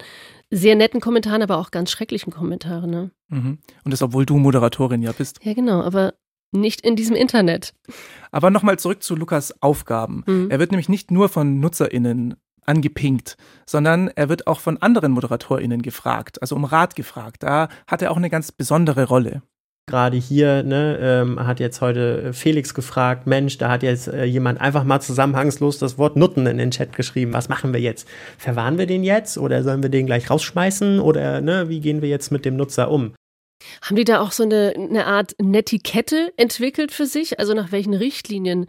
sehr 0.51 0.75
netten 0.75 1.01
Kommentaren, 1.01 1.41
aber 1.41 1.57
auch 1.57 1.71
ganz 1.71 1.91
schrecklichen 1.91 2.31
Kommentaren. 2.31 2.89
Ne? 2.89 3.11
Mhm. 3.29 3.57
Und 3.83 3.91
das, 3.91 4.01
obwohl 4.01 4.25
du 4.25 4.37
Moderatorin 4.37 5.01
ja 5.01 5.11
bist. 5.11 5.39
Ja, 5.43 5.53
genau, 5.53 5.81
aber 5.81 6.13
nicht 6.51 6.81
in 6.81 6.95
diesem 6.95 7.15
Internet. 7.15 7.73
Aber 8.31 8.51
nochmal 8.51 8.79
zurück 8.79 9.03
zu 9.03 9.15
Lukas 9.15 9.61
Aufgaben. 9.61 10.23
Mhm. 10.25 10.51
Er 10.51 10.59
wird 10.59 10.71
nämlich 10.71 10.89
nicht 10.89 11.11
nur 11.11 11.27
von 11.27 11.59
NutzerInnen 11.59 12.35
angepinkt, 12.67 13.37
sondern 13.65 14.09
er 14.09 14.29
wird 14.29 14.47
auch 14.47 14.59
von 14.59 14.81
anderen 14.81 15.11
ModeratorInnen 15.13 15.81
gefragt, 15.81 16.41
also 16.41 16.55
um 16.55 16.65
Rat 16.65 16.95
gefragt. 16.95 17.43
Da 17.43 17.69
hat 17.87 18.01
er 18.01 18.11
auch 18.11 18.17
eine 18.17 18.29
ganz 18.29 18.51
besondere 18.51 19.05
Rolle. 19.05 19.41
Gerade 19.89 20.17
hier 20.17 20.63
ne, 20.63 20.99
ähm, 21.01 21.47
hat 21.47 21.61
jetzt 21.61 21.79
heute 21.79 22.33
Felix 22.33 22.73
gefragt, 22.73 23.25
Mensch, 23.25 23.57
da 23.57 23.69
hat 23.69 23.83
jetzt 23.83 24.09
äh, 24.09 24.25
jemand 24.25 24.59
einfach 24.59 24.83
mal 24.83 24.99
zusammenhangslos 24.99 25.79
das 25.79 25.97
Wort 25.97 26.17
Nutten 26.17 26.45
in 26.45 26.57
den 26.57 26.71
Chat 26.71 26.93
geschrieben. 26.93 27.31
Was 27.31 27.47
machen 27.47 27.71
wir 27.71 27.79
jetzt? 27.79 28.05
Verwahren 28.37 28.77
wir 28.77 28.85
den 28.85 29.05
jetzt 29.05 29.37
oder 29.37 29.63
sollen 29.63 29.81
wir 29.81 29.89
den 29.89 30.05
gleich 30.05 30.29
rausschmeißen 30.29 30.99
oder 30.99 31.39
ne, 31.39 31.69
wie 31.69 31.79
gehen 31.79 32.01
wir 32.01 32.09
jetzt 32.09 32.33
mit 32.33 32.43
dem 32.43 32.57
Nutzer 32.57 32.91
um? 32.91 33.13
Haben 33.81 33.95
die 33.95 34.03
da 34.03 34.19
auch 34.19 34.33
so 34.33 34.43
eine, 34.43 34.73
eine 34.75 35.05
Art 35.05 35.35
Netiquette 35.41 36.33
entwickelt 36.35 36.91
für 36.91 37.05
sich? 37.05 37.39
Also 37.39 37.53
nach 37.53 37.71
welchen 37.71 37.93
Richtlinien? 37.93 38.65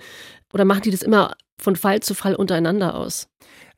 Oder 0.54 0.64
machen 0.64 0.82
die 0.82 0.92
das 0.92 1.02
immer 1.02 1.34
von 1.60 1.74
Fall 1.74 1.98
zu 1.98 2.14
Fall 2.14 2.36
untereinander 2.36 2.94
aus? 2.94 3.28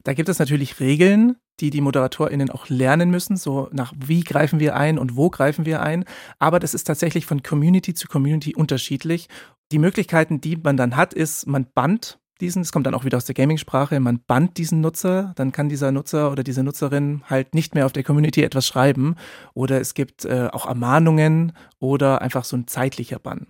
Da 0.04 0.14
gibt 0.14 0.28
es 0.28 0.38
natürlich 0.38 0.80
Regeln, 0.80 1.36
die 1.60 1.70
die 1.70 1.80
ModeratorInnen 1.80 2.50
auch 2.50 2.68
lernen 2.68 3.10
müssen, 3.10 3.36
so 3.36 3.68
nach 3.72 3.92
wie 3.96 4.20
greifen 4.20 4.60
wir 4.60 4.76
ein 4.76 4.98
und 4.98 5.16
wo 5.16 5.30
greifen 5.30 5.66
wir 5.66 5.82
ein. 5.82 6.04
Aber 6.38 6.58
das 6.58 6.74
ist 6.74 6.84
tatsächlich 6.84 7.26
von 7.26 7.42
Community 7.42 7.94
zu 7.94 8.08
Community 8.08 8.54
unterschiedlich. 8.54 9.28
Die 9.72 9.78
Möglichkeiten, 9.78 10.40
die 10.40 10.56
man 10.56 10.76
dann 10.76 10.96
hat, 10.96 11.12
ist, 11.12 11.46
man 11.46 11.66
bannt 11.74 12.18
diesen, 12.40 12.62
es 12.62 12.72
kommt 12.72 12.86
dann 12.86 12.94
auch 12.94 13.04
wieder 13.04 13.18
aus 13.18 13.26
der 13.26 13.34
Gaming-Sprache, 13.34 14.00
man 14.00 14.20
bannt 14.26 14.56
diesen 14.56 14.80
Nutzer, 14.80 15.32
dann 15.36 15.52
kann 15.52 15.68
dieser 15.68 15.92
Nutzer 15.92 16.32
oder 16.32 16.42
diese 16.42 16.62
Nutzerin 16.62 17.22
halt 17.28 17.54
nicht 17.54 17.74
mehr 17.74 17.84
auf 17.84 17.92
der 17.92 18.02
Community 18.02 18.42
etwas 18.42 18.66
schreiben. 18.66 19.16
Oder 19.54 19.80
es 19.80 19.94
gibt 19.94 20.24
äh, 20.24 20.48
auch 20.50 20.66
Ermahnungen 20.66 21.52
oder 21.78 22.22
einfach 22.22 22.44
so 22.44 22.56
ein 22.56 22.66
zeitlicher 22.66 23.18
Bann. 23.18 23.48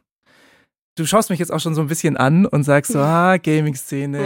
Du 0.97 1.07
schaust 1.07 1.31
mich 1.31 1.39
jetzt 1.39 1.53
auch 1.53 1.61
schon 1.61 1.75
so 1.75 1.81
ein 1.81 1.87
bisschen 1.87 2.17
an 2.17 2.47
und 2.47 2.65
sagst 2.65 2.93
so, 2.93 2.99
ah, 3.01 3.37
Gaming-Szene, 3.37 4.19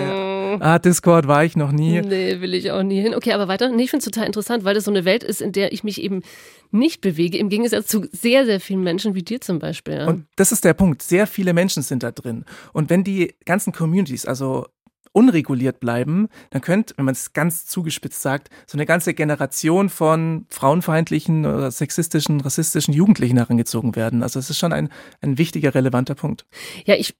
ah, 0.61 0.79
Discord 0.79 1.27
war 1.27 1.45
ich 1.45 1.57
noch 1.57 1.73
nie. 1.73 2.01
Nee, 2.01 2.41
will 2.41 2.55
ich 2.55 2.71
auch 2.71 2.83
nie 2.83 3.01
hin. 3.01 3.15
Okay, 3.15 3.33
aber 3.33 3.49
weiter. 3.49 3.71
Nee, 3.71 3.85
ich 3.85 3.91
finde 3.91 4.05
es 4.05 4.11
total 4.11 4.27
interessant, 4.27 4.65
weil 4.65 4.75
das 4.75 4.85
so 4.85 4.91
eine 4.91 5.05
Welt 5.05 5.23
ist, 5.23 5.41
in 5.41 5.53
der 5.53 5.73
ich 5.73 5.85
mich 5.85 6.03
eben 6.03 6.23
nicht 6.71 7.01
bewege, 7.01 7.39
im 7.39 7.49
Gegensatz 7.49 7.87
zu 7.87 8.07
sehr, 8.13 8.45
sehr 8.47 8.61
vielen 8.61 8.83
Menschen 8.83 9.15
wie 9.15 9.23
dir 9.23 9.41
zum 9.41 9.59
Beispiel. 9.59 9.95
Ja. 9.95 10.07
Und 10.07 10.27
das 10.37 10.53
ist 10.53 10.65
der 10.65 10.75
Punkt. 10.75 11.03
Sehr 11.03 11.27
viele 11.27 11.53
Menschen 11.53 11.83
sind 11.83 12.03
da 12.03 12.11
drin. 12.11 12.45
Und 12.73 12.91
wenn 12.91 13.05
die 13.05 13.35
ganzen 13.45 13.73
Communities, 13.73 14.27
also 14.27 14.67
unreguliert 15.15 15.79
bleiben, 15.79 16.29
dann 16.51 16.61
könnte, 16.61 16.95
wenn 16.97 17.05
man 17.05 17.13
es 17.13 17.33
ganz 17.33 17.67
zugespitzt 17.67 18.21
sagt, 18.21 18.51
so 18.67 18.77
eine 18.77 18.85
ganze 18.85 19.15
Generation 19.15 19.89
von 19.89 20.45
frauenfeindlichen 20.51 21.47
oder 21.47 21.71
sexistischen, 21.71 22.41
rassistischen 22.41 22.93
Jugendlichen 22.93 23.37
herangezogen 23.37 23.95
werden. 23.95 24.25
Also 24.25 24.41
es 24.41 24.51
ist 24.51 24.59
schon 24.59 24.73
ein, 24.73 24.89
ein 25.21 25.39
wichtiger, 25.39 25.75
relevanter 25.75 26.17
Punkt. 26.17 26.45
Ja, 26.85 26.97
ich 26.97 27.15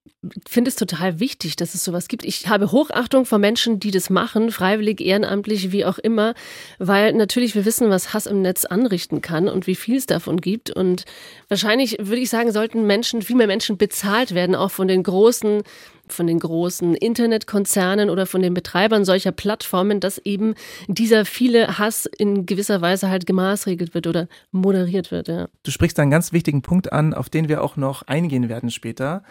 finde 0.47 0.71
es 0.71 0.77
total 0.77 1.21
wichtig, 1.21 1.55
dass 1.55 1.75
es 1.75 1.85
sowas 1.85 2.09
gibt. 2.09 2.25
Ich 2.25 2.49
habe 2.49 2.73
Hochachtung 2.73 3.27
vor 3.27 3.39
Menschen, 3.39 3.79
die 3.79 3.93
das 3.93 4.11
machen, 4.11 4.51
freiwillig, 4.51 5.01
ehrenamtlich, 5.01 5.71
wie 5.71 5.85
auch 5.85 5.99
immer, 5.99 6.35
weil 6.81 7.13
natürlich 7.13 7.55
wir 7.55 7.65
wissen, 7.65 7.91
was 7.91 8.13
Hass 8.13 8.27
im 8.27 8.43
Netz 8.43 8.65
anrichten 8.65 9.21
kann 9.21 9.49
und 9.49 9.69
wie 9.69 9.77
viel 9.77 9.97
es 9.97 10.07
davon 10.07 10.41
gibt. 10.41 10.71
Und 10.71 11.05
wahrscheinlich 11.49 11.97
würde 12.01 12.21
ich 12.21 12.31
sagen, 12.31 12.51
sollten 12.51 12.89
Menschen, 12.89 13.23
viel 13.23 13.37
mehr 13.37 13.47
Menschen 13.47 13.77
bezahlt 13.77 14.35
werden, 14.35 14.57
auch 14.57 14.73
von 14.73 14.89
den 14.89 15.05
großen 15.05 15.63
von 16.09 16.27
den 16.27 16.39
großen 16.39 16.95
Internetkonzernen 16.95 18.11
oder 18.11 18.27
von 18.27 18.43
den 18.43 18.55
Betreibern 18.55 19.05
solcher 19.05 19.33
Plattformen, 19.33 20.01
dass 20.01 20.19
eben 20.19 20.55
dieser 20.87 21.25
viele 21.25 21.79
Hass 21.79 22.07
in 22.07 22.47
gewisser 22.47 22.81
Weise 22.81 23.09
halt 23.09 23.27
gemaßregelt 23.27 23.95
wird 23.95 24.07
oder 24.07 24.29
moderiert 24.53 25.11
wird. 25.11 25.29
Ja. 25.29 25.49
Du 25.63 25.71
sprichst 25.71 25.99
einen 25.99 26.11
ganz 26.11 26.33
wichtigen 26.33 26.63
Punkt 26.63 26.93
an, 26.93 27.15
auf 27.15 27.29
den 27.29 27.49
wir 27.49 27.63
auch 27.63 27.77
noch 27.77 28.03
eingehen 28.03 28.49
werden 28.49 28.71
später. 28.71 29.23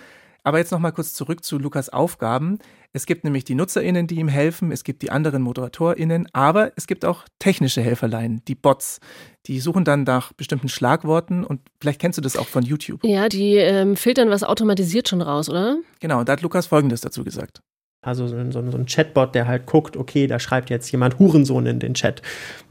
Aber 0.44 0.58
jetzt 0.58 0.72
noch 0.72 0.80
mal 0.80 0.92
kurz 0.92 1.14
zurück 1.14 1.44
zu 1.44 1.58
Lukas 1.58 1.90
Aufgaben. 1.90 2.60
Es 2.92 3.06
gibt 3.06 3.24
nämlich 3.24 3.46
die 3.46 3.56
NutzerInnen, 3.56 4.08
die 4.08 4.16
ihm 4.16 4.28
helfen, 4.28 4.72
es 4.72 4.84
gibt 4.84 5.02
die 5.02 5.10
anderen 5.10 5.42
ModeratorInnen, 5.42 6.28
aber 6.34 6.74
es 6.76 6.86
gibt 6.86 7.06
auch 7.06 7.24
technische 7.40 7.82
Helferlein, 7.82 8.42
die 8.48 8.56
Bots. 8.56 9.00
Die 9.48 9.60
suchen 9.60 9.86
dann 9.86 10.04
nach 10.04 10.34
bestimmten 10.34 10.68
Schlagworten 10.68 11.44
und 11.44 11.62
vielleicht 11.80 12.02
kennst 12.02 12.18
du 12.18 12.22
das 12.22 12.36
auch 12.36 12.48
von 12.48 12.64
YouTube. 12.64 13.04
Ja, 13.04 13.30
die 13.30 13.56
ähm, 13.56 13.96
filtern 13.96 14.30
was 14.30 14.44
automatisiert 14.44 15.08
schon 15.08 15.22
raus, 15.22 15.50
oder? 15.50 15.78
Genau, 16.02 16.20
und 16.20 16.30
da 16.30 16.34
hat 16.34 16.42
Lukas 16.42 16.68
Folgendes 16.68 17.02
dazu 17.02 17.24
gesagt. 17.24 17.62
Also 18.04 18.28
so 18.28 18.36
ein, 18.36 18.52
so 18.52 18.60
ein, 18.60 18.86
Chatbot, 18.86 19.34
der 19.34 19.48
halt 19.48 19.66
guckt, 19.66 19.96
okay, 19.96 20.28
da 20.28 20.38
schreibt 20.38 20.70
jetzt 20.70 20.92
jemand 20.92 21.20
Hurensohn 21.20 21.66
in 21.66 21.80
den 21.80 21.94
Chat. 21.94 22.22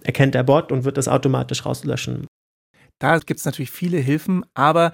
Erkennt 0.02 0.35
der 0.35 0.43
Bot 0.43 0.71
und 0.71 0.85
wird 0.85 0.99
das 0.99 1.09
automatisch 1.09 1.64
rauslöschen. 1.64 2.26
Da 2.99 3.19
gibt 3.19 3.41
es 3.41 3.47
natürlich 3.47 3.71
viele 3.71 3.97
Hilfen, 3.97 4.45
aber 4.52 4.93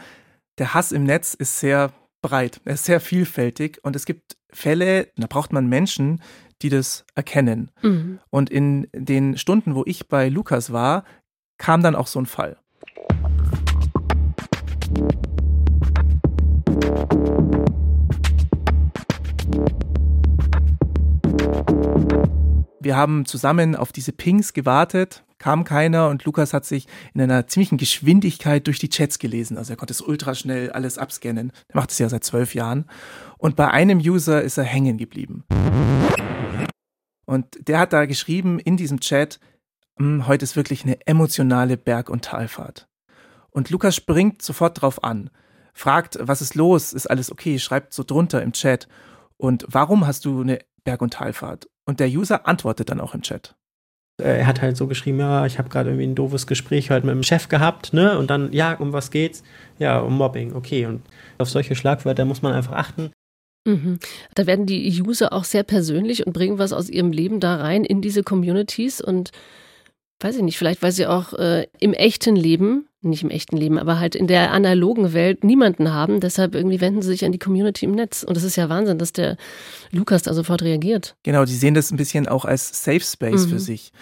der 0.58 0.74
Hass 0.74 0.92
im 0.92 1.04
Netz 1.04 1.34
ist 1.34 1.58
sehr 1.58 1.92
breit, 2.22 2.60
er 2.64 2.74
ist 2.74 2.84
sehr 2.84 3.00
vielfältig 3.00 3.78
und 3.82 3.94
es 3.96 4.04
gibt 4.04 4.36
Fälle, 4.50 5.08
da 5.16 5.26
braucht 5.26 5.52
man 5.52 5.68
Menschen, 5.68 6.22
die 6.62 6.68
das 6.68 7.04
erkennen. 7.14 7.70
Mhm. 7.82 8.18
Und 8.30 8.50
in 8.50 8.88
den 8.92 9.36
Stunden, 9.36 9.74
wo 9.74 9.84
ich 9.86 10.08
bei 10.08 10.28
Lukas 10.28 10.72
war, 10.72 11.04
kam 11.58 11.82
dann 11.82 11.94
auch 11.94 12.06
so 12.06 12.20
ein 12.20 12.26
Fall. 12.26 12.56
Wir 22.80 22.96
haben 22.96 23.26
zusammen 23.26 23.76
auf 23.76 23.92
diese 23.92 24.12
Pings 24.12 24.54
gewartet, 24.54 25.24
kam 25.38 25.64
keiner 25.64 26.08
und 26.08 26.24
Lukas 26.24 26.52
hat 26.52 26.64
sich 26.64 26.86
in 27.14 27.20
einer 27.20 27.46
ziemlichen 27.46 27.78
Geschwindigkeit 27.78 28.66
durch 28.66 28.78
die 28.78 28.88
Chats 28.88 29.18
gelesen. 29.18 29.56
Also 29.56 29.72
er 29.72 29.76
konnte 29.76 29.92
es 29.92 30.00
ultra 30.00 30.34
schnell 30.34 30.70
alles 30.70 30.98
abscannen. 30.98 31.52
Er 31.68 31.76
macht 31.76 31.90
es 31.90 31.98
ja 31.98 32.08
seit 32.08 32.24
zwölf 32.24 32.54
Jahren. 32.54 32.86
Und 33.38 33.56
bei 33.56 33.68
einem 33.70 33.98
User 33.98 34.42
ist 34.42 34.58
er 34.58 34.64
hängen 34.64 34.98
geblieben. 34.98 35.44
Und 37.26 37.68
der 37.68 37.78
hat 37.78 37.92
da 37.92 38.06
geschrieben 38.06 38.58
in 38.58 38.76
diesem 38.76 39.00
Chat, 39.00 39.38
hm, 39.98 40.26
heute 40.26 40.44
ist 40.44 40.56
wirklich 40.56 40.84
eine 40.84 41.06
emotionale 41.06 41.76
Berg- 41.76 42.10
und 42.10 42.24
Talfahrt. 42.24 42.88
Und 43.50 43.70
Lukas 43.70 43.94
springt 43.94 44.42
sofort 44.42 44.80
drauf 44.80 45.04
an, 45.04 45.30
fragt, 45.74 46.18
was 46.20 46.40
ist 46.40 46.54
los, 46.54 46.92
ist 46.92 47.08
alles 47.08 47.30
okay, 47.30 47.58
schreibt 47.58 47.92
so 47.92 48.02
drunter 48.02 48.42
im 48.42 48.52
Chat. 48.52 48.88
Und 49.36 49.66
warum 49.68 50.06
hast 50.06 50.24
du 50.24 50.40
eine 50.40 50.60
Berg- 50.84 51.02
und 51.02 51.12
Talfahrt? 51.14 51.68
Und 51.84 52.00
der 52.00 52.08
User 52.08 52.46
antwortet 52.46 52.90
dann 52.90 53.00
auch 53.00 53.14
im 53.14 53.22
Chat. 53.22 53.57
Äh, 54.20 54.38
er 54.38 54.46
hat 54.46 54.62
halt 54.62 54.76
so 54.76 54.86
geschrieben, 54.86 55.20
ja, 55.20 55.46
ich 55.46 55.58
habe 55.58 55.68
gerade 55.68 55.90
irgendwie 55.90 56.06
ein 56.06 56.14
doofes 56.14 56.46
Gespräch 56.46 56.90
heute 56.90 57.06
mit 57.06 57.14
dem 57.14 57.22
Chef 57.22 57.48
gehabt, 57.48 57.92
ne? 57.92 58.18
Und 58.18 58.30
dann, 58.30 58.52
ja, 58.52 58.74
um 58.74 58.92
was 58.92 59.10
geht's? 59.10 59.42
Ja, 59.78 60.00
um 60.00 60.16
Mobbing, 60.16 60.54
okay. 60.54 60.86
Und 60.86 61.02
auf 61.38 61.48
solche 61.48 61.74
Schlagwörter 61.74 62.24
muss 62.24 62.42
man 62.42 62.52
einfach 62.52 62.72
achten. 62.72 63.12
Mhm. 63.66 63.98
Da 64.34 64.46
werden 64.46 64.66
die 64.66 65.00
User 65.02 65.32
auch 65.32 65.44
sehr 65.44 65.62
persönlich 65.62 66.26
und 66.26 66.32
bringen 66.32 66.58
was 66.58 66.72
aus 66.72 66.88
ihrem 66.88 67.12
Leben 67.12 67.38
da 67.38 67.56
rein 67.56 67.84
in 67.84 68.00
diese 68.00 68.22
Communities 68.22 69.00
und 69.00 69.30
weiß 70.20 70.36
ich 70.36 70.42
nicht, 70.42 70.58
vielleicht 70.58 70.82
weil 70.82 70.92
sie 70.92 71.06
auch 71.06 71.32
äh, 71.34 71.66
im 71.78 71.92
echten 71.92 72.34
Leben, 72.34 72.87
nicht 73.00 73.22
im 73.22 73.30
echten 73.30 73.56
Leben, 73.56 73.78
aber 73.78 74.00
halt 74.00 74.14
in 74.14 74.26
der 74.26 74.52
analogen 74.52 75.12
Welt 75.12 75.44
niemanden 75.44 75.92
haben. 75.92 76.20
Deshalb 76.20 76.54
irgendwie 76.54 76.80
wenden 76.80 77.02
sie 77.02 77.08
sich 77.08 77.24
an 77.24 77.32
die 77.32 77.38
Community 77.38 77.84
im 77.84 77.92
Netz. 77.92 78.22
Und 78.22 78.36
das 78.36 78.44
ist 78.44 78.56
ja 78.56 78.68
Wahnsinn, 78.68 78.98
dass 78.98 79.12
der 79.12 79.36
Lukas 79.92 80.22
da 80.22 80.34
sofort 80.34 80.62
reagiert. 80.62 81.16
Genau, 81.22 81.44
die 81.44 81.54
sehen 81.54 81.74
das 81.74 81.90
ein 81.90 81.96
bisschen 81.96 82.26
auch 82.26 82.44
als 82.44 82.84
Safe 82.84 83.00
Space 83.00 83.46
mhm. 83.46 83.50
für 83.50 83.58
sich. 83.60 83.92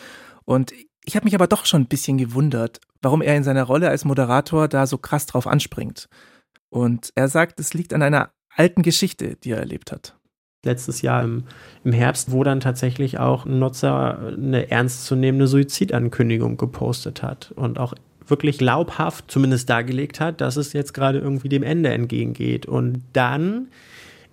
Und 0.45 0.73
ich 1.05 1.15
habe 1.15 1.25
mich 1.25 1.35
aber 1.35 1.47
doch 1.47 1.67
schon 1.67 1.83
ein 1.83 1.89
bisschen 1.89 2.19
gewundert, 2.19 2.81
warum 3.03 3.23
er 3.23 3.37
in 3.37 3.45
seiner 3.45 3.65
Rolle 3.65 3.89
als 3.89 4.05
Moderator 4.05 4.67
da 4.69 4.87
so 4.87 4.99
krass 4.99 5.27
drauf 5.27 5.47
anspringt. 5.47 6.09
Und 6.71 7.11
er 7.15 7.29
sagt, 7.29 7.61
es 7.61 7.75
liegt 7.75 7.93
an 7.93 8.03
einer 8.03 8.31
alten 8.55 8.83
Geschichte, 8.83 9.37
die 9.37 9.51
er 9.51 9.59
erlebt 9.59 9.93
hat 9.93 10.17
letztes 10.67 11.01
Jahr 11.01 11.23
im, 11.23 11.45
im 11.85 11.93
Herbst, 11.93 12.33
wo 12.33 12.45
dann 12.45 12.61
tatsächlich 12.61 13.19
auch 13.19 13.47
ein 13.47 13.59
Nutzer 13.59 14.19
eine 14.19 14.71
ernstzunehmende 14.71 15.47
Suizidankündigung 15.47 16.59
gepostet 16.59 17.23
hat 17.23 17.53
und 17.57 17.79
auch 17.79 17.95
wirklich 18.27 18.59
glaubhaft 18.59 19.31
zumindest 19.31 19.69
dargelegt 19.69 20.21
hat, 20.21 20.41
dass 20.41 20.57
es 20.57 20.73
jetzt 20.73 20.95
gerade 20.95 21.19
irgendwie 21.19 21.49
dem 21.49 21.63
Ende 21.63 21.91
entgegengeht. 21.91 22.67
Und 22.67 23.03
dann 23.13 23.69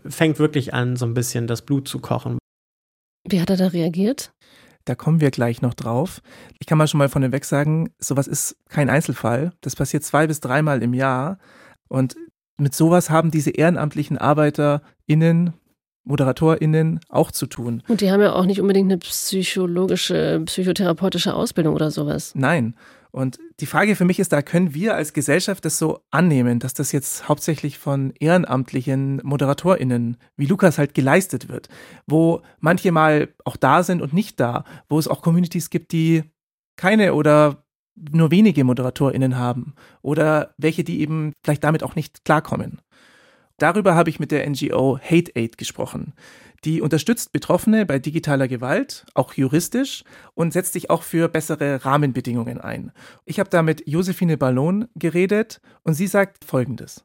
fängt 0.06 0.40
wirklich 0.40 0.74
an, 0.74 0.96
so 0.96 1.06
ein 1.06 1.14
bisschen 1.14 1.48
das 1.48 1.62
Blut 1.62 1.88
zu 1.88 2.00
kochen. 2.00 2.38
Wie 3.28 3.42
hat 3.42 3.50
er 3.50 3.58
da 3.58 3.68
reagiert? 3.68 4.34
Da 4.86 4.96
kommen 4.96 5.22
wir 5.22 5.32
gleich 5.32 5.62
noch 5.62 5.74
drauf. 5.74 6.22
Ich 6.60 6.68
kann 6.68 6.78
mal 6.78 6.88
schon 6.88 6.98
mal 6.98 7.08
von 7.08 7.32
weg 7.32 7.46
sagen, 7.46 7.94
sowas 8.00 8.28
ist 8.28 8.58
kein 8.68 8.90
Einzelfall. 8.90 9.54
Das 9.62 9.76
passiert 9.76 10.04
zwei 10.04 10.28
bis 10.28 10.42
dreimal 10.42 10.84
im 10.84 10.94
Jahr. 10.94 11.38
Und 11.88 12.16
mit 12.58 12.76
sowas 12.76 13.10
haben 13.10 13.32
diese 13.32 13.52
ehrenamtlichen 13.52 14.18
ArbeiterInnen 14.18 15.54
ModeratorInnen 16.06 17.00
auch 17.10 17.32
zu 17.32 17.46
tun. 17.46 17.82
Und 17.88 18.02
die 18.02 18.12
haben 18.12 18.22
ja 18.22 18.34
auch 18.34 18.46
nicht 18.46 18.60
unbedingt 18.60 18.92
eine 18.92 19.00
psychologische, 19.00 20.42
psychotherapeutische 20.46 21.34
Ausbildung 21.34 21.76
oder 21.76 21.92
sowas. 21.92 22.34
Nein. 22.36 22.76
Und 23.16 23.38
die 23.60 23.68
Frage 23.68 23.96
für 23.96 24.06
mich 24.06 24.20
ist, 24.20 24.34
da 24.34 24.42
können 24.42 24.74
wir 24.74 24.96
als 24.96 25.14
Gesellschaft 25.14 25.64
das 25.66 25.78
so 25.78 26.00
annehmen, 26.10 26.58
dass 26.58 26.74
das 26.74 26.92
jetzt 26.92 27.30
hauptsächlich 27.30 27.78
von 27.78 28.12
ehrenamtlichen 28.20 29.22
ModeratorInnen 29.24 30.18
wie 30.36 30.48
Lukas 30.48 30.80
halt 30.80 30.96
geleistet 30.96 31.48
wird, 31.48 31.70
wo 32.08 32.42
manche 32.60 32.92
mal 32.92 33.30
auch 33.46 33.56
da 33.56 33.84
sind 33.84 34.02
und 34.02 34.14
nicht 34.14 34.40
da, 34.40 34.64
wo 34.90 34.98
es 34.98 35.08
auch 35.08 35.22
Communities 35.22 35.70
gibt, 35.70 35.92
die 35.92 36.24
keine 36.76 37.14
oder 37.14 37.64
nur 37.96 38.32
wenige 38.32 38.64
ModeratorInnen 38.64 39.38
haben 39.38 39.76
oder 40.02 40.56
welche, 40.58 40.84
die 40.84 41.00
eben 41.00 41.34
vielleicht 41.44 41.64
damit 41.64 41.84
auch 41.84 41.94
nicht 41.94 42.26
klarkommen. 42.26 42.82
Darüber 43.60 43.94
habe 43.94 44.10
ich 44.10 44.20
mit 44.20 44.32
der 44.32 44.50
NGO 44.50 44.98
Hate 44.98 45.32
Aid 45.36 45.60
gesprochen. 45.60 46.14
Die 46.66 46.82
unterstützt 46.82 47.34
Betroffene 47.34 47.86
bei 47.86 48.00
digitaler 48.00 48.48
Gewalt, 48.48 49.06
auch 49.16 49.34
juristisch, 49.34 50.04
und 50.34 50.54
setzt 50.54 50.74
sich 50.74 50.90
auch 50.90 51.04
für 51.04 51.28
bessere 51.28 51.84
Rahmenbedingungen 51.84 52.62
ein. 52.62 52.92
Ich 53.26 53.40
habe 53.40 53.50
da 53.50 53.62
mit 53.62 53.88
Josephine 53.88 54.38
Ballon 54.38 54.88
geredet 54.96 55.60
und 55.84 55.94
sie 55.94 56.08
sagt 56.08 56.46
Folgendes. 56.46 57.04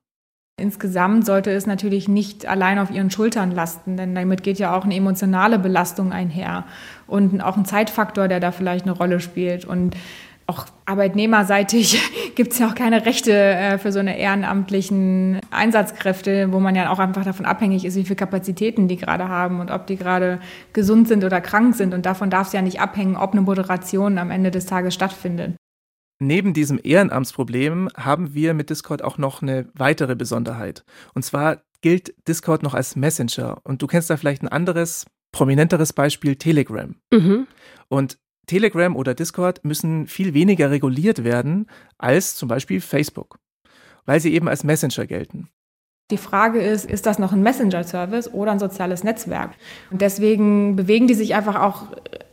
Insgesamt 0.58 1.24
sollte 1.24 1.52
es 1.52 1.66
natürlich 1.66 2.08
nicht 2.08 2.46
allein 2.46 2.80
auf 2.80 2.90
ihren 2.90 3.12
Schultern 3.12 3.52
lasten, 3.52 3.96
denn 3.96 4.14
damit 4.16 4.42
geht 4.42 4.58
ja 4.58 4.76
auch 4.76 4.84
eine 4.84 4.96
emotionale 4.96 5.58
Belastung 5.58 6.12
einher 6.12 6.64
und 7.06 7.40
auch 7.40 7.56
ein 7.56 7.64
Zeitfaktor, 7.64 8.26
der 8.26 8.40
da 8.40 8.50
vielleicht 8.50 8.84
eine 8.84 8.92
Rolle 8.92 9.20
spielt. 9.20 9.64
Und 9.64 9.96
auch 10.48 10.64
arbeitnehmerseitig 10.86 12.00
gibt 12.34 12.52
es 12.52 12.58
ja 12.58 12.68
auch 12.68 12.74
keine 12.74 13.04
Rechte 13.04 13.32
äh, 13.32 13.78
für 13.78 13.92
so 13.92 13.98
eine 13.98 14.18
ehrenamtlichen 14.18 15.40
Einsatzkräfte, 15.50 16.52
wo 16.52 16.58
man 16.58 16.74
ja 16.74 16.90
auch 16.90 16.98
einfach 16.98 17.24
davon 17.24 17.44
abhängig 17.44 17.84
ist, 17.84 17.96
wie 17.96 18.04
viele 18.04 18.16
Kapazitäten 18.16 18.88
die 18.88 18.96
gerade 18.96 19.28
haben 19.28 19.60
und 19.60 19.70
ob 19.70 19.86
die 19.86 19.96
gerade 19.96 20.40
gesund 20.72 21.06
sind 21.06 21.22
oder 21.22 21.42
krank 21.42 21.74
sind. 21.74 21.92
Und 21.92 22.06
davon 22.06 22.30
darf 22.30 22.46
es 22.46 22.54
ja 22.54 22.62
nicht 22.62 22.80
abhängen, 22.80 23.16
ob 23.16 23.32
eine 23.32 23.42
Moderation 23.42 24.16
am 24.16 24.30
Ende 24.30 24.50
des 24.50 24.64
Tages 24.64 24.94
stattfindet. 24.94 25.54
Neben 26.18 26.54
diesem 26.54 26.80
Ehrenamtsproblem 26.82 27.90
haben 27.96 28.34
wir 28.34 28.54
mit 28.54 28.70
Discord 28.70 29.04
auch 29.04 29.18
noch 29.18 29.42
eine 29.42 29.68
weitere 29.74 30.16
Besonderheit. 30.16 30.82
Und 31.14 31.24
zwar 31.24 31.62
gilt 31.82 32.14
Discord 32.26 32.62
noch 32.62 32.74
als 32.74 32.96
Messenger. 32.96 33.58
Und 33.64 33.82
du 33.82 33.86
kennst 33.86 34.08
da 34.08 34.16
vielleicht 34.16 34.42
ein 34.42 34.48
anderes, 34.48 35.04
prominenteres 35.30 35.92
Beispiel, 35.92 36.36
Telegram. 36.36 36.96
Mhm. 37.12 37.46
Und 37.88 38.18
Telegram 38.48 38.96
oder 38.96 39.14
Discord 39.14 39.64
müssen 39.64 40.08
viel 40.08 40.34
weniger 40.34 40.72
reguliert 40.72 41.22
werden 41.22 41.68
als 41.98 42.34
zum 42.34 42.48
Beispiel 42.48 42.80
Facebook, 42.80 43.38
weil 44.06 44.18
sie 44.18 44.34
eben 44.34 44.48
als 44.48 44.64
Messenger 44.64 45.06
gelten. 45.06 45.48
Die 46.10 46.16
Frage 46.16 46.60
ist, 46.60 46.90
ist 46.90 47.04
das 47.04 47.18
noch 47.18 47.32
ein 47.32 47.42
Messenger-Service 47.42 48.32
oder 48.32 48.52
ein 48.52 48.58
soziales 48.58 49.04
Netzwerk? 49.04 49.50
Und 49.90 50.00
deswegen 50.00 50.74
bewegen 50.74 51.06
die 51.06 51.14
sich 51.14 51.34
einfach 51.34 51.60
auch 51.60 51.82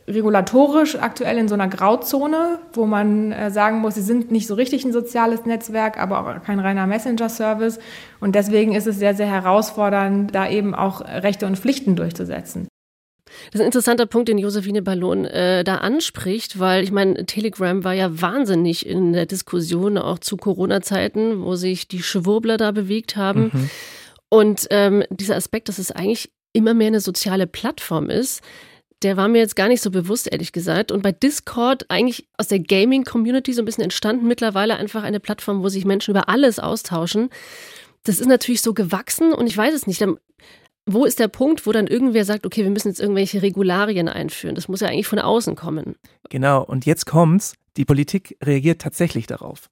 regulatorisch 0.08 0.96
aktuell 0.96 1.36
in 1.36 1.48
so 1.48 1.54
einer 1.54 1.68
Grauzone, 1.68 2.60
wo 2.72 2.86
man 2.86 3.32
äh, 3.32 3.50
sagen 3.50 3.80
muss, 3.80 3.96
sie 3.96 4.02
sind 4.02 4.30
nicht 4.30 4.46
so 4.46 4.54
richtig 4.54 4.84
ein 4.84 4.92
soziales 4.92 5.44
Netzwerk, 5.44 6.00
aber 6.00 6.20
auch 6.20 6.42
kein 6.42 6.60
reiner 6.60 6.86
Messenger-Service. 6.86 7.78
Und 8.20 8.34
deswegen 8.34 8.74
ist 8.74 8.86
es 8.86 8.98
sehr, 8.98 9.14
sehr 9.14 9.26
herausfordernd, 9.26 10.34
da 10.34 10.48
eben 10.48 10.74
auch 10.74 11.02
Rechte 11.02 11.46
und 11.46 11.58
Pflichten 11.58 11.96
durchzusetzen. 11.96 12.68
Das 13.46 13.56
ist 13.56 13.60
ein 13.60 13.66
interessanter 13.66 14.06
Punkt, 14.06 14.28
den 14.28 14.38
Josephine 14.38 14.82
Ballon 14.82 15.24
äh, 15.24 15.64
da 15.64 15.76
anspricht, 15.76 16.58
weil 16.58 16.84
ich 16.84 16.92
meine, 16.92 17.26
Telegram 17.26 17.84
war 17.84 17.94
ja 17.94 18.20
wahnsinnig 18.20 18.86
in 18.86 19.12
der 19.12 19.26
Diskussion, 19.26 19.98
auch 19.98 20.18
zu 20.18 20.36
Corona-Zeiten, 20.36 21.42
wo 21.42 21.54
sich 21.54 21.88
die 21.88 22.02
Schwurbler 22.02 22.56
da 22.56 22.72
bewegt 22.72 23.16
haben. 23.16 23.50
Mhm. 23.52 23.70
Und 24.28 24.66
ähm, 24.70 25.04
dieser 25.10 25.36
Aspekt, 25.36 25.68
dass 25.68 25.78
es 25.78 25.92
eigentlich 25.92 26.30
immer 26.52 26.74
mehr 26.74 26.88
eine 26.88 27.00
soziale 27.00 27.46
Plattform 27.46 28.10
ist, 28.10 28.42
der 29.02 29.16
war 29.16 29.28
mir 29.28 29.38
jetzt 29.38 29.56
gar 29.56 29.68
nicht 29.68 29.82
so 29.82 29.90
bewusst, 29.90 30.30
ehrlich 30.30 30.52
gesagt. 30.52 30.90
Und 30.90 31.02
bei 31.02 31.12
Discord 31.12 31.84
eigentlich 31.88 32.28
aus 32.38 32.48
der 32.48 32.60
Gaming-Community 32.60 33.52
so 33.52 33.62
ein 33.62 33.66
bisschen 33.66 33.84
entstanden, 33.84 34.26
mittlerweile 34.26 34.76
einfach 34.76 35.02
eine 35.02 35.20
Plattform, 35.20 35.62
wo 35.62 35.68
sich 35.68 35.84
Menschen 35.84 36.12
über 36.12 36.28
alles 36.28 36.58
austauschen. 36.58 37.28
Das 38.04 38.20
ist 38.20 38.26
natürlich 38.26 38.62
so 38.62 38.72
gewachsen 38.72 39.32
und 39.32 39.46
ich 39.46 39.56
weiß 39.56 39.74
es 39.74 39.86
nicht. 39.86 40.02
Wo 40.88 41.04
ist 41.04 41.18
der 41.18 41.26
Punkt, 41.26 41.66
wo 41.66 41.72
dann 41.72 41.88
irgendwer 41.88 42.24
sagt, 42.24 42.46
okay, 42.46 42.62
wir 42.62 42.70
müssen 42.70 42.88
jetzt 42.88 43.00
irgendwelche 43.00 43.42
Regularien 43.42 44.08
einführen? 44.08 44.54
Das 44.54 44.68
muss 44.68 44.80
ja 44.80 44.88
eigentlich 44.88 45.08
von 45.08 45.18
außen 45.18 45.56
kommen. 45.56 45.96
Genau, 46.30 46.62
und 46.62 46.86
jetzt 46.86 47.06
kommt's. 47.06 47.54
Die 47.76 47.84
Politik 47.84 48.36
reagiert 48.42 48.80
tatsächlich 48.80 49.26
darauf. 49.26 49.68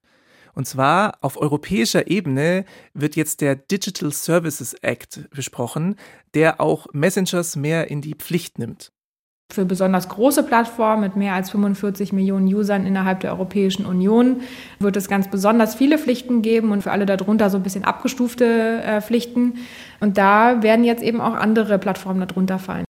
Und 0.55 0.67
zwar 0.67 1.19
auf 1.21 1.37
europäischer 1.37 2.09
Ebene 2.09 2.65
wird 2.95 3.17
jetzt 3.17 3.41
der 3.41 3.57
Digital 3.57 4.13
Services 4.13 4.75
Act 4.75 5.29
besprochen, 5.31 5.97
der 6.35 6.61
auch 6.61 6.87
Messengers 6.93 7.57
mehr 7.57 7.91
in 7.91 8.01
die 8.01 8.15
Pflicht 8.15 8.59
nimmt. 8.59 8.93
Für 9.55 9.65
besonders 9.65 10.09
große 10.09 10.43
Plattformen 10.43 11.03
mit 11.03 11.15
mehr 11.15 11.35
als 11.35 11.51
45 11.51 12.13
Millionen 12.13 12.53
Usern 12.53 12.87
innerhalb 12.87 13.21
der 13.21 13.31
Europäischen 13.31 13.87
Union 13.87 14.41
wird 14.81 14.97
es 14.97 15.07
ganz 15.07 15.31
besonders 15.31 15.77
viele 15.77 15.97
Pflichten 15.97 16.43
geben 16.43 16.73
und 16.73 16.83
für 16.83 16.91
alle 16.91 17.07
darunter 17.07 17.51
so 17.51 17.59
ein 17.59 17.63
bisschen 17.63 17.85
abgestufte 17.85 18.83
äh, 18.83 19.01
Pflichten. 19.01 19.59
Und 20.01 20.19
da 20.19 20.65
werden 20.65 20.85
jetzt 20.85 21.05
eben 21.05 21.21
auch 21.21 21.35
andere 21.35 21.79
Plattformen 21.79 22.27
darunter 22.27 22.59
fallen. 22.59 22.85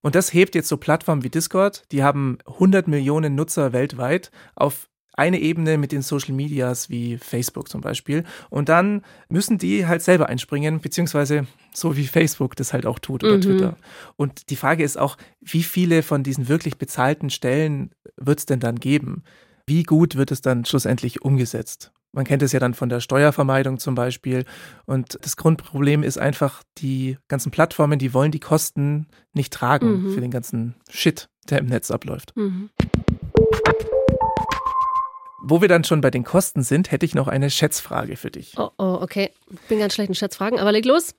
Und 0.00 0.16
das 0.16 0.34
hebt 0.34 0.56
jetzt 0.56 0.68
so 0.68 0.76
Plattformen 0.76 1.22
wie 1.22 1.30
Discord, 1.30 1.84
die 1.92 2.02
haben 2.02 2.38
100 2.46 2.88
Millionen 2.88 3.36
Nutzer 3.36 3.72
weltweit, 3.72 4.32
auf 4.56 4.88
eine 5.14 5.40
Ebene 5.40 5.78
mit 5.78 5.92
den 5.92 6.02
Social 6.02 6.34
Medias 6.34 6.88
wie 6.88 7.18
Facebook 7.18 7.68
zum 7.68 7.80
Beispiel. 7.80 8.24
Und 8.50 8.68
dann 8.68 9.02
müssen 9.28 9.58
die 9.58 9.86
halt 9.86 10.02
selber 10.02 10.28
einspringen, 10.28 10.80
beziehungsweise 10.80 11.46
so 11.74 11.96
wie 11.96 12.06
Facebook 12.06 12.56
das 12.56 12.72
halt 12.72 12.86
auch 12.86 12.98
tut 12.98 13.24
oder 13.24 13.36
mhm. 13.36 13.42
Twitter. 13.42 13.76
Und 14.16 14.50
die 14.50 14.56
Frage 14.56 14.84
ist 14.84 14.98
auch, 14.98 15.16
wie 15.40 15.62
viele 15.62 16.02
von 16.02 16.22
diesen 16.22 16.48
wirklich 16.48 16.78
bezahlten 16.78 17.30
Stellen 17.30 17.90
wird 18.16 18.38
es 18.38 18.46
denn 18.46 18.60
dann 18.60 18.76
geben? 18.76 19.22
Wie 19.66 19.82
gut 19.82 20.16
wird 20.16 20.30
es 20.30 20.40
dann 20.40 20.64
schlussendlich 20.64 21.22
umgesetzt? 21.22 21.92
Man 22.14 22.26
kennt 22.26 22.42
es 22.42 22.52
ja 22.52 22.60
dann 22.60 22.74
von 22.74 22.90
der 22.90 23.00
Steuervermeidung 23.00 23.78
zum 23.78 23.94
Beispiel. 23.94 24.44
Und 24.84 25.18
das 25.22 25.36
Grundproblem 25.36 26.02
ist 26.02 26.18
einfach, 26.18 26.62
die 26.78 27.16
ganzen 27.28 27.50
Plattformen, 27.50 27.98
die 27.98 28.12
wollen 28.12 28.32
die 28.32 28.40
Kosten 28.40 29.06
nicht 29.32 29.52
tragen 29.52 30.02
mhm. 30.02 30.14
für 30.14 30.20
den 30.20 30.30
ganzen 30.30 30.74
Shit, 30.90 31.30
der 31.48 31.58
im 31.58 31.66
Netz 31.66 31.90
abläuft. 31.90 32.36
Mhm. 32.36 32.68
Wo 35.44 35.60
wir 35.60 35.68
dann 35.68 35.84
schon 35.84 36.00
bei 36.00 36.10
den 36.10 36.24
Kosten 36.24 36.62
sind, 36.62 36.90
hätte 36.92 37.04
ich 37.04 37.14
noch 37.14 37.28
eine 37.28 37.50
Schätzfrage 37.50 38.16
für 38.16 38.30
dich. 38.30 38.54
Oh, 38.56 38.70
oh, 38.78 38.98
okay. 39.00 39.30
Bin 39.68 39.78
ganz 39.78 39.94
schlecht 39.94 40.08
in 40.08 40.14
Schätzfragen, 40.14 40.58
aber 40.58 40.72
leg 40.72 40.84
los. 40.84 41.14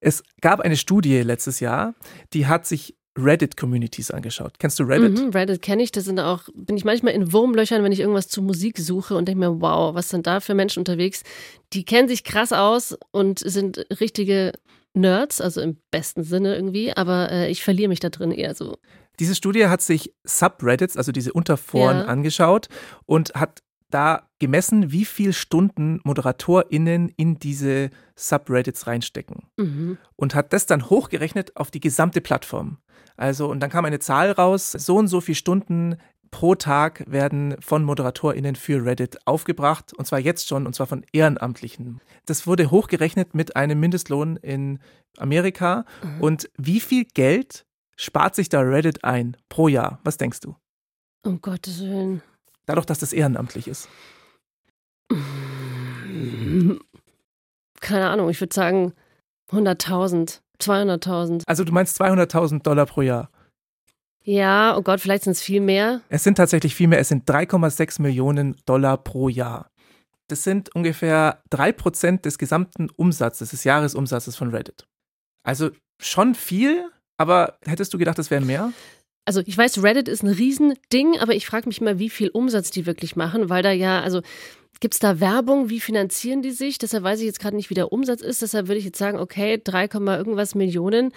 Es 0.00 0.22
gab 0.40 0.60
eine 0.60 0.76
Studie 0.76 1.20
letztes 1.22 1.60
Jahr, 1.60 1.94
die 2.32 2.46
hat 2.46 2.66
sich 2.66 2.96
Reddit-Communities 3.16 4.10
angeschaut. 4.10 4.58
Kennst 4.58 4.78
du 4.78 4.84
Reddit? 4.84 5.18
Mhm, 5.18 5.30
Reddit 5.30 5.62
kenne 5.62 5.82
ich. 5.82 5.92
Das 5.92 6.04
sind 6.04 6.20
auch, 6.20 6.42
bin 6.54 6.76
ich 6.76 6.84
manchmal 6.84 7.14
in 7.14 7.32
Wurmlöchern, 7.32 7.82
wenn 7.82 7.92
ich 7.92 8.00
irgendwas 8.00 8.28
zu 8.28 8.42
Musik 8.42 8.78
suche 8.78 9.16
und 9.16 9.26
denke 9.26 9.40
mir, 9.40 9.60
wow, 9.60 9.94
was 9.94 10.08
sind 10.08 10.26
da 10.26 10.40
für 10.40 10.54
Menschen 10.54 10.80
unterwegs? 10.80 11.22
Die 11.72 11.84
kennen 11.84 12.08
sich 12.08 12.24
krass 12.24 12.52
aus 12.52 12.96
und 13.10 13.40
sind 13.40 13.86
richtige 14.00 14.52
Nerds, 14.94 15.40
also 15.40 15.60
im 15.60 15.78
besten 15.90 16.24
Sinne 16.24 16.54
irgendwie, 16.54 16.96
aber 16.96 17.30
äh, 17.30 17.50
ich 17.50 17.62
verliere 17.62 17.88
mich 17.88 18.00
da 18.00 18.08
drin 18.08 18.32
eher 18.32 18.54
so. 18.54 18.78
Diese 19.20 19.34
Studie 19.34 19.66
hat 19.66 19.82
sich 19.82 20.14
Subreddits, 20.24 20.96
also 20.96 21.12
diese 21.12 21.32
Unterforen, 21.32 21.98
ja. 21.98 22.04
angeschaut 22.04 22.68
und 23.04 23.34
hat 23.34 23.62
da 23.90 24.28
gemessen, 24.38 24.92
wie 24.92 25.04
viel 25.04 25.32
Stunden 25.32 26.00
ModeratorInnen 26.04 27.08
in 27.16 27.38
diese 27.38 27.90
Subreddits 28.16 28.86
reinstecken. 28.86 29.44
Mhm. 29.56 29.98
Und 30.16 30.34
hat 30.34 30.52
das 30.52 30.66
dann 30.66 30.90
hochgerechnet 30.90 31.56
auf 31.56 31.70
die 31.70 31.80
gesamte 31.80 32.20
Plattform. 32.20 32.78
Also, 33.16 33.50
und 33.50 33.60
dann 33.60 33.70
kam 33.70 33.84
eine 33.84 33.98
Zahl 33.98 34.30
raus, 34.30 34.72
so 34.72 34.96
und 34.96 35.08
so 35.08 35.20
viele 35.20 35.36
Stunden 35.36 35.96
pro 36.30 36.54
Tag 36.54 37.04
werden 37.10 37.56
von 37.60 37.84
ModeratorInnen 37.84 38.54
für 38.54 38.84
Reddit 38.84 39.26
aufgebracht. 39.26 39.92
Und 39.94 40.06
zwar 40.06 40.18
jetzt 40.18 40.48
schon, 40.48 40.66
und 40.66 40.74
zwar 40.74 40.86
von 40.86 41.04
Ehrenamtlichen. 41.12 42.00
Das 42.26 42.46
wurde 42.46 42.70
hochgerechnet 42.70 43.34
mit 43.34 43.56
einem 43.56 43.80
Mindestlohn 43.80 44.36
in 44.36 44.78
Amerika. 45.16 45.84
Mhm. 46.02 46.20
Und 46.20 46.50
wie 46.56 46.80
viel 46.80 47.04
Geld 47.04 47.64
spart 47.96 48.34
sich 48.34 48.48
da 48.48 48.60
Reddit 48.60 49.04
ein 49.04 49.36
pro 49.48 49.68
Jahr? 49.68 50.00
Was 50.04 50.16
denkst 50.16 50.40
du? 50.40 50.54
Um 51.24 51.40
Gottes 51.40 51.80
Willen. 51.80 52.22
Dadurch, 52.68 52.84
dass 52.84 52.98
das 52.98 53.14
ehrenamtlich 53.14 53.66
ist. 53.66 53.88
Keine 57.80 58.10
Ahnung, 58.10 58.28
ich 58.28 58.38
würde 58.40 58.54
sagen 58.54 58.92
100.000, 59.50 60.40
200.000. 60.60 61.44
Also 61.46 61.64
du 61.64 61.72
meinst 61.72 61.98
200.000 61.98 62.62
Dollar 62.62 62.84
pro 62.84 63.00
Jahr? 63.00 63.30
Ja, 64.22 64.76
oh 64.76 64.82
Gott, 64.82 65.00
vielleicht 65.00 65.24
sind 65.24 65.32
es 65.32 65.40
viel 65.40 65.62
mehr. 65.62 66.02
Es 66.10 66.24
sind 66.24 66.34
tatsächlich 66.34 66.74
viel 66.74 66.88
mehr. 66.88 66.98
Es 66.98 67.08
sind 67.08 67.26
3,6 67.26 68.02
Millionen 68.02 68.54
Dollar 68.66 68.98
pro 68.98 69.30
Jahr. 69.30 69.70
Das 70.28 70.44
sind 70.44 70.74
ungefähr 70.74 71.42
3% 71.50 72.20
des 72.20 72.36
gesamten 72.36 72.90
Umsatzes, 72.90 73.48
des 73.48 73.64
Jahresumsatzes 73.64 74.36
von 74.36 74.50
Reddit. 74.50 74.86
Also 75.42 75.70
schon 75.98 76.34
viel, 76.34 76.84
aber 77.16 77.56
hättest 77.64 77.94
du 77.94 77.98
gedacht, 77.98 78.18
das 78.18 78.30
wären 78.30 78.46
mehr? 78.46 78.74
Also 79.28 79.42
ich 79.44 79.58
weiß, 79.58 79.82
Reddit 79.82 80.08
ist 80.08 80.22
ein 80.22 80.30
Riesending, 80.30 81.18
aber 81.20 81.34
ich 81.34 81.44
frage 81.44 81.68
mich 81.68 81.82
mal, 81.82 81.98
wie 81.98 82.08
viel 82.08 82.30
Umsatz 82.30 82.70
die 82.70 82.86
wirklich 82.86 83.14
machen, 83.14 83.50
weil 83.50 83.62
da 83.62 83.70
ja, 83.70 84.00
also 84.00 84.22
gibt 84.80 84.94
es 84.94 85.00
da 85.00 85.20
Werbung, 85.20 85.68
wie 85.68 85.80
finanzieren 85.80 86.40
die 86.40 86.50
sich? 86.50 86.78
Deshalb 86.78 87.04
weiß 87.04 87.20
ich 87.20 87.26
jetzt 87.26 87.38
gerade 87.38 87.54
nicht, 87.54 87.68
wie 87.68 87.74
der 87.74 87.92
Umsatz 87.92 88.22
ist. 88.22 88.40
Deshalb 88.40 88.68
würde 88.68 88.78
ich 88.78 88.86
jetzt 88.86 88.96
sagen, 88.96 89.18
okay, 89.18 89.60
3, 89.62 89.90
irgendwas 90.16 90.54
Millionen 90.54 91.12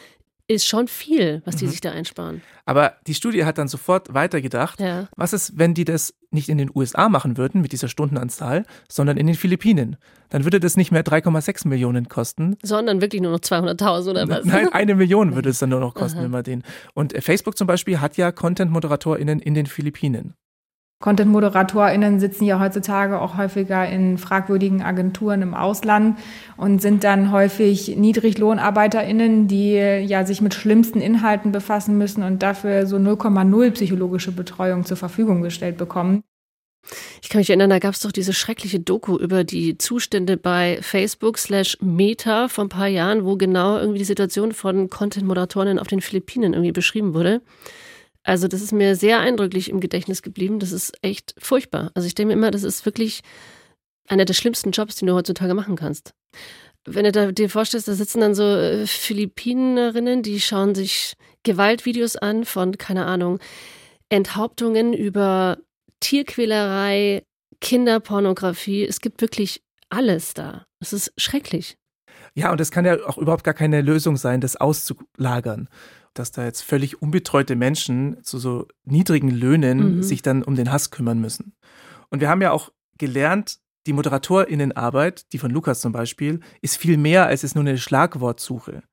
ist 0.51 0.67
schon 0.67 0.87
viel, 0.87 1.41
was 1.45 1.55
die 1.55 1.65
mhm. 1.65 1.69
sich 1.69 1.81
da 1.81 1.91
einsparen. 1.91 2.41
Aber 2.65 2.95
die 3.07 3.13
Studie 3.13 3.45
hat 3.45 3.57
dann 3.57 3.67
sofort 3.67 4.13
weitergedacht. 4.13 4.79
Ja. 4.79 5.07
Was 5.15 5.33
ist, 5.33 5.57
wenn 5.57 5.73
die 5.73 5.85
das 5.85 6.13
nicht 6.29 6.49
in 6.49 6.57
den 6.57 6.69
USA 6.73 7.09
machen 7.09 7.37
würden 7.37 7.61
mit 7.61 7.71
dieser 7.71 7.87
Stundenanzahl, 7.87 8.65
sondern 8.87 9.17
in 9.17 9.27
den 9.27 9.35
Philippinen? 9.35 9.97
Dann 10.29 10.43
würde 10.43 10.59
das 10.59 10.77
nicht 10.77 10.91
mehr 10.91 11.03
3,6 11.03 11.67
Millionen 11.67 12.07
kosten. 12.07 12.57
Sondern 12.63 13.01
wirklich 13.01 13.21
nur 13.21 13.31
noch 13.31 13.39
200.000 13.39 14.09
oder 14.09 14.29
was? 14.29 14.45
Nein, 14.45 14.71
eine 14.71 14.95
Million 14.95 15.35
würde 15.35 15.49
es 15.49 15.59
dann 15.59 15.69
nur 15.69 15.79
noch 15.79 15.93
kosten, 15.93 16.19
Aha. 16.19 16.25
wenn 16.25 16.31
man 16.31 16.43
den. 16.43 16.63
Und 16.93 17.13
Facebook 17.21 17.57
zum 17.57 17.67
Beispiel 17.67 17.99
hat 17.99 18.17
ja 18.17 18.31
Content-ModeratorInnen 18.31 19.39
in 19.39 19.53
den 19.53 19.65
Philippinen. 19.65 20.35
Content-ModeratorInnen 21.01 22.19
sitzen 22.19 22.45
ja 22.45 22.59
heutzutage 22.59 23.19
auch 23.19 23.35
häufiger 23.37 23.87
in 23.89 24.17
fragwürdigen 24.17 24.81
Agenturen 24.81 25.41
im 25.41 25.53
Ausland 25.53 26.17
und 26.57 26.81
sind 26.81 27.03
dann 27.03 27.31
häufig 27.31 27.97
NiedriglohnarbeiterInnen, 27.97 29.47
die 29.47 29.73
ja 29.73 30.25
sich 30.25 30.41
mit 30.41 30.53
schlimmsten 30.53 31.01
Inhalten 31.01 31.51
befassen 31.51 31.97
müssen 31.97 32.23
und 32.23 32.43
dafür 32.43 32.85
so 32.85 32.97
0,0 32.97 33.71
psychologische 33.71 34.31
Betreuung 34.31 34.85
zur 34.85 34.97
Verfügung 34.97 35.41
gestellt 35.41 35.77
bekommen. 35.77 36.23
Ich 37.21 37.29
kann 37.29 37.39
mich 37.39 37.49
erinnern, 37.49 37.69
da 37.69 37.79
gab 37.79 37.93
es 37.93 37.99
doch 37.99 38.11
diese 38.11 38.33
schreckliche 38.33 38.79
Doku 38.79 39.17
über 39.17 39.43
die 39.43 39.77
Zustände 39.77 40.37
bei 40.37 40.79
Facebook 40.81 41.37
slash 41.37 41.77
Meta 41.79 42.47
vor 42.47 42.65
ein 42.65 42.69
paar 42.69 42.87
Jahren, 42.87 43.23
wo 43.23 43.37
genau 43.37 43.77
irgendwie 43.77 43.99
die 43.99 44.05
Situation 44.05 44.51
von 44.51 44.89
Content-Moderatorinnen 44.89 45.79
auf 45.79 45.87
den 45.87 46.01
Philippinen 46.01 46.53
irgendwie 46.53 46.71
beschrieben 46.71 47.13
wurde. 47.13 47.41
Also 48.23 48.47
das 48.47 48.61
ist 48.61 48.71
mir 48.71 48.95
sehr 48.95 49.19
eindrücklich 49.19 49.69
im 49.69 49.79
Gedächtnis 49.79 50.21
geblieben. 50.21 50.59
Das 50.59 50.71
ist 50.71 50.93
echt 51.01 51.33
furchtbar. 51.37 51.91
Also 51.95 52.07
ich 52.07 52.15
denke 52.15 52.27
mir 52.27 52.39
immer, 52.39 52.51
das 52.51 52.63
ist 52.63 52.85
wirklich 52.85 53.21
einer 54.07 54.25
der 54.25 54.33
schlimmsten 54.33 54.71
Jobs, 54.71 54.95
den 54.95 55.07
du 55.07 55.13
heutzutage 55.13 55.53
machen 55.53 55.75
kannst. 55.75 56.13
Wenn 56.85 57.11
du 57.11 57.33
dir 57.33 57.49
vorstellst, 57.49 57.87
da 57.87 57.93
sitzen 57.93 58.21
dann 58.21 58.35
so 58.35 58.43
äh, 58.43 58.87
Philippinerinnen, 58.87 60.23
die 60.23 60.39
schauen 60.39 60.73
sich 60.73 61.13
Gewaltvideos 61.43 62.15
an 62.15 62.43
von, 62.43 62.77
keine 62.77 63.05
Ahnung, 63.05 63.39
Enthauptungen 64.09 64.93
über 64.93 65.59
Tierquälerei, 65.99 67.23
Kinderpornografie. 67.61 68.85
Es 68.85 68.99
gibt 68.99 69.21
wirklich 69.21 69.61
alles 69.89 70.33
da. 70.33 70.65
Es 70.79 70.93
ist 70.93 71.13
schrecklich. 71.17 71.77
Ja, 72.33 72.51
und 72.51 72.61
es 72.61 72.71
kann 72.71 72.85
ja 72.85 72.97
auch 73.05 73.17
überhaupt 73.17 73.43
gar 73.43 73.53
keine 73.53 73.81
Lösung 73.81 74.17
sein, 74.17 74.41
das 74.41 74.55
auszulagern. 74.55 75.69
Dass 76.13 76.31
da 76.31 76.43
jetzt 76.43 76.61
völlig 76.61 77.01
unbetreute 77.01 77.55
Menschen 77.55 78.21
zu 78.23 78.37
so 78.37 78.67
niedrigen 78.83 79.29
Löhnen 79.29 79.97
mhm. 79.97 80.03
sich 80.03 80.21
dann 80.21 80.43
um 80.43 80.55
den 80.55 80.71
Hass 80.71 80.91
kümmern 80.91 81.19
müssen. 81.19 81.53
Und 82.09 82.19
wir 82.19 82.29
haben 82.29 82.41
ja 82.41 82.51
auch 82.51 82.71
gelernt, 82.97 83.59
die 83.87 83.93
ModeratorInnenarbeit, 83.93 85.31
die 85.33 85.37
von 85.37 85.51
Lukas 85.51 85.81
zum 85.81 85.91
Beispiel, 85.91 86.41
ist 86.61 86.77
viel 86.77 86.97
mehr 86.97 87.27
als 87.27 87.43
es 87.43 87.55
nur 87.55 87.63
eine 87.63 87.77
Schlagwortsuche. 87.77 88.83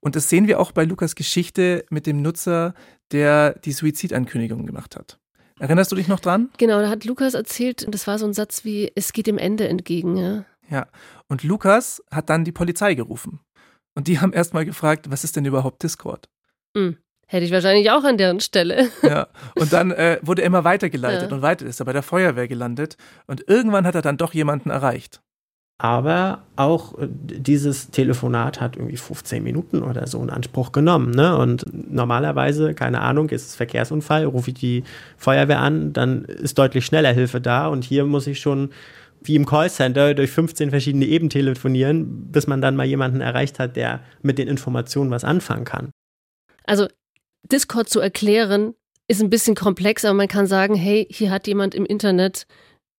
Und 0.00 0.16
das 0.16 0.28
sehen 0.28 0.46
wir 0.46 0.60
auch 0.60 0.72
bei 0.72 0.84
Lukas 0.84 1.14
Geschichte 1.14 1.84
mit 1.90 2.06
dem 2.06 2.22
Nutzer, 2.22 2.74
der 3.10 3.58
die 3.58 3.72
Suizidankündigung 3.72 4.66
gemacht 4.66 4.96
hat. 4.96 5.18
Erinnerst 5.58 5.92
du 5.92 5.96
dich 5.96 6.08
noch 6.08 6.20
dran? 6.20 6.50
Genau, 6.58 6.80
da 6.80 6.88
hat 6.88 7.04
Lukas 7.04 7.34
erzählt, 7.34 7.86
das 7.88 8.06
war 8.06 8.18
so 8.18 8.26
ein 8.26 8.34
Satz 8.34 8.64
wie, 8.64 8.90
es 8.94 9.12
geht 9.12 9.26
dem 9.26 9.38
Ende 9.38 9.68
entgegen, 9.68 10.16
ja. 10.16 10.44
Ja, 10.70 10.86
und 11.28 11.44
Lukas 11.44 12.02
hat 12.10 12.30
dann 12.30 12.44
die 12.44 12.52
Polizei 12.52 12.94
gerufen. 12.94 13.40
Und 13.94 14.08
die 14.08 14.20
haben 14.20 14.32
erstmal 14.32 14.64
gefragt, 14.64 15.10
was 15.10 15.24
ist 15.24 15.36
denn 15.36 15.44
überhaupt 15.44 15.82
Discord? 15.82 16.28
Mhm. 16.74 16.98
Hätte 17.26 17.46
ich 17.46 17.52
wahrscheinlich 17.52 17.90
auch 17.90 18.04
an 18.04 18.18
deren 18.18 18.40
Stelle. 18.40 18.88
Ja, 19.02 19.28
und 19.54 19.72
dann 19.72 19.90
äh, 19.90 20.18
wurde 20.22 20.42
er 20.42 20.46
immer 20.46 20.64
weitergeleitet 20.64 21.30
ja. 21.30 21.36
und 21.36 21.42
weiter 21.42 21.66
ist 21.66 21.80
er 21.80 21.86
bei 21.86 21.92
der 21.92 22.02
Feuerwehr 22.02 22.48
gelandet. 22.48 22.96
Und 23.26 23.48
irgendwann 23.48 23.86
hat 23.86 23.94
er 23.94 24.02
dann 24.02 24.16
doch 24.16 24.34
jemanden 24.34 24.70
erreicht. 24.70 25.20
Aber 25.78 26.42
auch 26.56 26.96
äh, 26.98 27.08
dieses 27.08 27.90
Telefonat 27.90 28.60
hat 28.60 28.76
irgendwie 28.76 28.96
15 28.96 29.42
Minuten 29.42 29.82
oder 29.82 30.06
so 30.06 30.22
in 30.22 30.30
Anspruch 30.30 30.72
genommen. 30.72 31.10
Ne? 31.10 31.36
Und 31.36 31.64
normalerweise, 31.72 32.74
keine 32.74 33.00
Ahnung, 33.00 33.28
ist 33.30 33.46
es 33.46 33.56
Verkehrsunfall, 33.56 34.24
rufe 34.24 34.50
ich 34.50 34.56
die 34.56 34.84
Feuerwehr 35.16 35.60
an, 35.60 35.92
dann 35.92 36.24
ist 36.24 36.58
deutlich 36.58 36.86
schneller 36.86 37.12
Hilfe 37.12 37.40
da. 37.40 37.68
Und 37.68 37.84
hier 37.84 38.04
muss 38.04 38.26
ich 38.26 38.38
schon 38.38 38.70
wie 39.24 39.36
im 39.36 39.46
Callcenter 39.46 40.14
durch 40.14 40.30
15 40.30 40.70
verschiedene 40.70 41.06
Eben 41.06 41.30
telefonieren, 41.30 42.30
bis 42.30 42.46
man 42.46 42.60
dann 42.60 42.76
mal 42.76 42.86
jemanden 42.86 43.20
erreicht 43.20 43.58
hat, 43.58 43.76
der 43.76 44.00
mit 44.22 44.38
den 44.38 44.48
Informationen 44.48 45.10
was 45.10 45.24
anfangen 45.24 45.64
kann. 45.64 45.90
Also 46.64 46.88
Discord 47.50 47.88
zu 47.88 48.00
erklären, 48.00 48.74
ist 49.08 49.22
ein 49.22 49.30
bisschen 49.30 49.54
komplex, 49.54 50.04
aber 50.04 50.14
man 50.14 50.28
kann 50.28 50.46
sagen, 50.46 50.74
hey, 50.74 51.06
hier 51.10 51.30
hat 51.30 51.46
jemand 51.46 51.74
im 51.74 51.84
Internet 51.84 52.46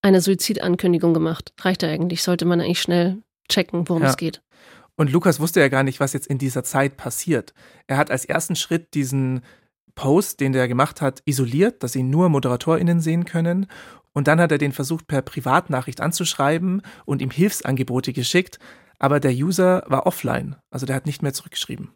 eine 0.02 0.22
Suizidankündigung 0.22 1.14
gemacht. 1.14 1.54
Reicht 1.60 1.82
ja 1.82 1.90
eigentlich, 1.90 2.22
sollte 2.22 2.46
man 2.46 2.62
eigentlich 2.62 2.82
schnell 2.82 3.24
checken, 3.50 3.90
worum 3.90 4.04
ja. 4.04 4.10
es 4.10 4.18
geht. 4.18 4.42
Und 4.98 5.12
Lukas 5.12 5.40
wusste 5.40 5.60
ja 5.60 5.68
gar 5.68 5.84
nicht, 5.84 6.00
was 6.00 6.14
jetzt 6.14 6.28
in 6.28 6.38
dieser 6.38 6.64
Zeit 6.64 6.96
passiert. 6.96 7.54
Er 7.88 7.98
hat 7.98 8.12
als 8.12 8.24
ersten 8.24 8.56
Schritt 8.56 8.94
diesen 8.94 9.42
Post, 9.96 10.40
den 10.40 10.54
der 10.54 10.68
gemacht 10.68 11.02
hat, 11.02 11.22
isoliert, 11.26 11.82
dass 11.84 11.96
ihn 11.96 12.10
nur 12.10 12.30
ModeratorInnen 12.30 13.00
sehen 13.00 13.26
können. 13.26 13.68
Und 14.16 14.28
dann 14.28 14.40
hat 14.40 14.52
er 14.52 14.58
den 14.58 14.72
versucht, 14.72 15.08
per 15.08 15.22
Privatnachricht 15.22 16.00
anzuschreiben 16.00 16.82
und 17.04 17.22
ihm 17.22 17.30
Hilfsangebote 17.30 18.14
geschickt. 18.14 18.60
Aber 18.98 19.20
der 19.20 19.34
User 19.34 19.84
war 19.88 20.08
offline. 20.08 20.56
Also 20.72 20.86
der 20.86 20.96
hat 20.96 21.06
nicht 21.06 21.22
mehr 21.22 21.34
zurückgeschrieben. 21.34 21.92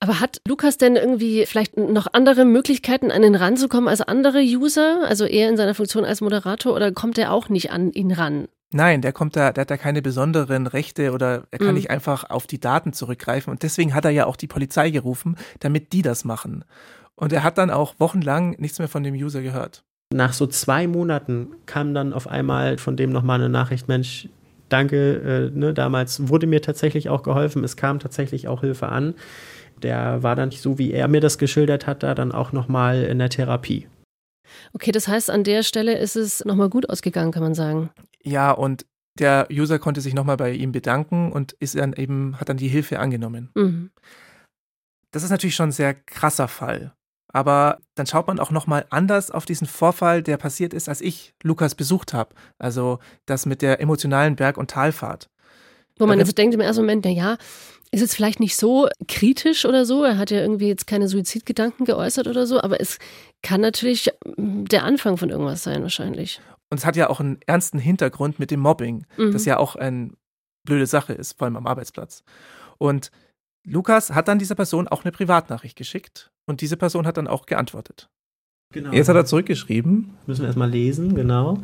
Aber 0.00 0.18
hat 0.18 0.38
Lukas 0.46 0.78
denn 0.78 0.96
irgendwie 0.96 1.46
vielleicht 1.46 1.76
noch 1.76 2.08
andere 2.12 2.44
Möglichkeiten, 2.44 3.12
an 3.12 3.22
ihn 3.22 3.36
ranzukommen 3.36 3.88
als 3.88 4.00
andere 4.00 4.40
User? 4.40 5.06
Also 5.06 5.26
eher 5.26 5.48
in 5.48 5.56
seiner 5.56 5.74
Funktion 5.74 6.04
als 6.04 6.20
Moderator 6.20 6.74
oder 6.74 6.90
kommt 6.90 7.18
er 7.18 7.32
auch 7.32 7.48
nicht 7.48 7.70
an 7.70 7.92
ihn 7.92 8.10
ran? 8.10 8.48
Nein, 8.72 9.00
der 9.00 9.12
kommt 9.12 9.36
da, 9.36 9.52
der 9.52 9.62
hat 9.62 9.70
da 9.70 9.76
keine 9.76 10.02
besonderen 10.02 10.66
Rechte 10.66 11.12
oder 11.12 11.46
er 11.52 11.58
kann 11.58 11.68
mhm. 11.68 11.74
nicht 11.74 11.90
einfach 11.90 12.28
auf 12.30 12.48
die 12.48 12.58
Daten 12.58 12.92
zurückgreifen. 12.92 13.52
Und 13.52 13.62
deswegen 13.62 13.94
hat 13.94 14.04
er 14.04 14.10
ja 14.10 14.26
auch 14.26 14.36
die 14.36 14.48
Polizei 14.48 14.90
gerufen, 14.90 15.36
damit 15.60 15.92
die 15.92 16.02
das 16.02 16.24
machen. 16.24 16.64
Und 17.14 17.32
er 17.32 17.44
hat 17.44 17.58
dann 17.58 17.70
auch 17.70 17.94
wochenlang 17.98 18.56
nichts 18.58 18.80
mehr 18.80 18.88
von 18.88 19.04
dem 19.04 19.14
User 19.14 19.40
gehört. 19.40 19.84
Nach 20.14 20.32
so 20.32 20.46
zwei 20.46 20.86
Monaten 20.86 21.48
kam 21.66 21.92
dann 21.92 22.12
auf 22.12 22.26
einmal 22.26 22.78
von 22.78 22.96
dem 22.96 23.10
nochmal 23.10 23.40
eine 23.40 23.48
Nachricht, 23.48 23.88
Mensch, 23.88 24.28
danke, 24.68 25.50
äh, 25.54 25.58
ne, 25.58 25.74
damals 25.74 26.28
wurde 26.28 26.46
mir 26.46 26.62
tatsächlich 26.62 27.08
auch 27.08 27.22
geholfen, 27.22 27.64
es 27.64 27.76
kam 27.76 27.98
tatsächlich 27.98 28.48
auch 28.48 28.60
Hilfe 28.60 28.88
an 28.88 29.14
der 29.82 30.22
war 30.22 30.36
dann 30.36 30.50
so, 30.50 30.78
wie 30.78 30.92
er 30.92 31.08
mir 31.08 31.20
das 31.20 31.38
geschildert 31.38 31.86
hat, 31.86 32.02
da 32.02 32.14
dann 32.14 32.32
auch 32.32 32.52
nochmal 32.52 33.04
in 33.04 33.18
der 33.18 33.28
Therapie. 33.28 33.86
Okay, 34.72 34.92
das 34.92 35.08
heißt, 35.08 35.30
an 35.30 35.44
der 35.44 35.62
Stelle 35.62 35.98
ist 35.98 36.16
es 36.16 36.44
nochmal 36.44 36.70
gut 36.70 36.88
ausgegangen, 36.88 37.32
kann 37.32 37.42
man 37.42 37.54
sagen. 37.54 37.90
Ja, 38.22 38.52
und 38.52 38.86
der 39.18 39.48
User 39.50 39.78
konnte 39.78 40.00
sich 40.00 40.14
nochmal 40.14 40.36
bei 40.36 40.52
ihm 40.52 40.72
bedanken 40.72 41.32
und 41.32 41.52
ist 41.52 41.76
dann 41.76 41.92
eben, 41.92 42.40
hat 42.40 42.48
dann 42.48 42.56
die 42.56 42.68
Hilfe 42.68 42.98
angenommen. 42.98 43.50
Mhm. 43.54 43.90
Das 45.12 45.22
ist 45.22 45.30
natürlich 45.30 45.54
schon 45.54 45.68
ein 45.68 45.72
sehr 45.72 45.94
krasser 45.94 46.48
Fall. 46.48 46.92
Aber 47.34 47.78
dann 47.96 48.06
schaut 48.06 48.28
man 48.28 48.38
auch 48.38 48.52
nochmal 48.52 48.86
anders 48.90 49.32
auf 49.32 49.44
diesen 49.44 49.66
Vorfall, 49.66 50.22
der 50.22 50.36
passiert 50.36 50.72
ist, 50.72 50.88
als 50.88 51.00
ich 51.00 51.34
Lukas 51.42 51.74
besucht 51.74 52.14
habe. 52.14 52.32
Also 52.58 53.00
das 53.26 53.44
mit 53.44 53.60
der 53.60 53.80
emotionalen 53.80 54.36
Berg- 54.36 54.56
und 54.56 54.70
Talfahrt. 54.70 55.28
Wo 55.98 56.06
man 56.06 56.20
jetzt 56.20 56.38
denkt 56.38 56.54
im 56.54 56.60
ersten 56.60 56.82
Moment, 56.82 57.04
na 57.04 57.10
ja, 57.10 57.36
ist 57.90 58.00
jetzt 58.00 58.14
vielleicht 58.14 58.38
nicht 58.38 58.56
so 58.56 58.88
kritisch 59.08 59.64
oder 59.64 59.84
so. 59.84 60.04
Er 60.04 60.16
hat 60.16 60.30
ja 60.30 60.40
irgendwie 60.40 60.68
jetzt 60.68 60.86
keine 60.86 61.08
Suizidgedanken 61.08 61.84
geäußert 61.84 62.28
oder 62.28 62.46
so, 62.46 62.60
aber 62.60 62.80
es 62.80 62.98
kann 63.42 63.60
natürlich 63.60 64.12
der 64.36 64.84
Anfang 64.84 65.16
von 65.16 65.30
irgendwas 65.30 65.64
sein, 65.64 65.82
wahrscheinlich. 65.82 66.40
Und 66.70 66.78
es 66.78 66.86
hat 66.86 66.94
ja 66.94 67.10
auch 67.10 67.18
einen 67.18 67.40
ernsten 67.46 67.80
Hintergrund 67.80 68.38
mit 68.38 68.52
dem 68.52 68.60
Mobbing, 68.60 69.06
mhm. 69.16 69.32
das 69.32 69.44
ja 69.44 69.58
auch 69.58 69.74
eine 69.74 70.10
blöde 70.64 70.86
Sache 70.86 71.14
ist, 71.14 71.36
vor 71.36 71.46
allem 71.46 71.56
am 71.56 71.66
Arbeitsplatz. 71.66 72.22
Und 72.78 73.10
Lukas 73.64 74.10
hat 74.10 74.28
dann 74.28 74.38
dieser 74.38 74.54
Person 74.54 74.88
auch 74.88 75.04
eine 75.04 75.12
Privatnachricht 75.12 75.76
geschickt 75.76 76.30
und 76.46 76.60
diese 76.60 76.76
Person 76.76 77.06
hat 77.06 77.16
dann 77.16 77.26
auch 77.26 77.46
geantwortet. 77.46 78.08
Genau. 78.72 78.92
Jetzt 78.92 79.08
hat 79.08 79.16
er 79.16 79.24
zurückgeschrieben. 79.24 80.10
Müssen 80.26 80.42
wir 80.42 80.48
erstmal 80.48 80.70
lesen, 80.70 81.14
genau. 81.14 81.58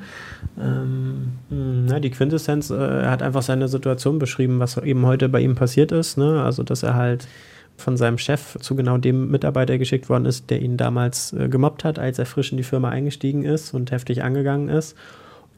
Ähm, 0.58 1.32
na, 1.48 1.96
hm, 1.96 2.02
die 2.02 2.10
Quintessenz, 2.10 2.70
äh, 2.70 2.76
er 2.76 3.10
hat 3.10 3.22
einfach 3.22 3.42
seine 3.42 3.66
Situation 3.66 4.20
beschrieben, 4.20 4.60
was 4.60 4.76
eben 4.76 5.04
heute 5.04 5.28
bei 5.28 5.40
ihm 5.40 5.56
passiert 5.56 5.90
ist. 5.90 6.18
Ne? 6.18 6.42
Also, 6.42 6.62
dass 6.62 6.84
er 6.84 6.94
halt 6.94 7.26
von 7.76 7.96
seinem 7.96 8.18
Chef 8.18 8.56
zu 8.60 8.76
genau 8.76 8.96
dem 8.96 9.28
Mitarbeiter 9.30 9.76
geschickt 9.76 10.08
worden 10.08 10.26
ist, 10.26 10.50
der 10.50 10.62
ihn 10.62 10.76
damals 10.76 11.32
äh, 11.32 11.48
gemobbt 11.48 11.82
hat, 11.82 11.98
als 11.98 12.18
er 12.20 12.26
frisch 12.26 12.52
in 12.52 12.58
die 12.58 12.62
Firma 12.62 12.90
eingestiegen 12.90 13.44
ist 13.44 13.74
und 13.74 13.90
heftig 13.90 14.22
angegangen 14.22 14.68
ist. 14.68 14.96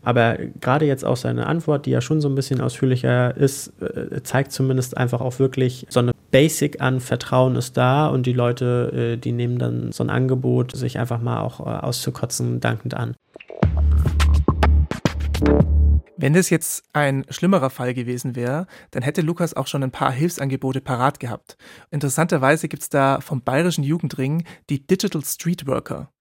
Aber 0.02 0.36
gerade 0.60 0.84
jetzt 0.84 1.04
auch 1.04 1.16
seine 1.16 1.46
Antwort, 1.46 1.86
die 1.86 1.90
ja 1.90 2.00
schon 2.00 2.20
so 2.20 2.28
ein 2.28 2.34
bisschen 2.34 2.60
ausführlicher 2.60 3.36
ist, 3.36 3.72
äh, 3.80 4.22
zeigt 4.22 4.52
zumindest 4.52 4.96
einfach 4.96 5.20
auch 5.20 5.38
wirklich 5.38 5.86
so 5.88 6.00
eine 6.00 6.12
Basic 6.32 6.80
an 6.80 7.00
Vertrauen 7.00 7.56
ist 7.56 7.76
da 7.76 8.08
und 8.08 8.26
die 8.26 8.32
Leute, 8.32 9.14
äh, 9.14 9.16
die 9.16 9.32
nehmen 9.32 9.58
dann 9.58 9.92
so 9.92 10.02
ein 10.02 10.10
Angebot, 10.10 10.74
sich 10.74 10.98
einfach 10.98 11.20
mal 11.20 11.40
auch 11.40 11.60
äh, 11.60 11.64
auszukotzen, 11.64 12.58
dankend 12.58 12.94
an. 12.94 13.14
Wenn 16.16 16.34
das 16.34 16.50
jetzt 16.50 16.84
ein 16.92 17.24
schlimmerer 17.30 17.70
Fall 17.70 17.94
gewesen 17.94 18.36
wäre, 18.36 18.66
dann 18.92 19.02
hätte 19.02 19.22
Lukas 19.22 19.54
auch 19.54 19.66
schon 19.66 19.82
ein 19.82 19.90
paar 19.90 20.12
Hilfsangebote 20.12 20.80
parat 20.80 21.18
gehabt. 21.18 21.56
Interessanterweise 21.90 22.68
gibt 22.68 22.84
es 22.84 22.88
da 22.88 23.20
vom 23.20 23.42
Bayerischen 23.42 23.82
Jugendring 23.82 24.44
die 24.70 24.86
Digital 24.86 25.24
Street 25.24 25.66
Worker. 25.66 26.12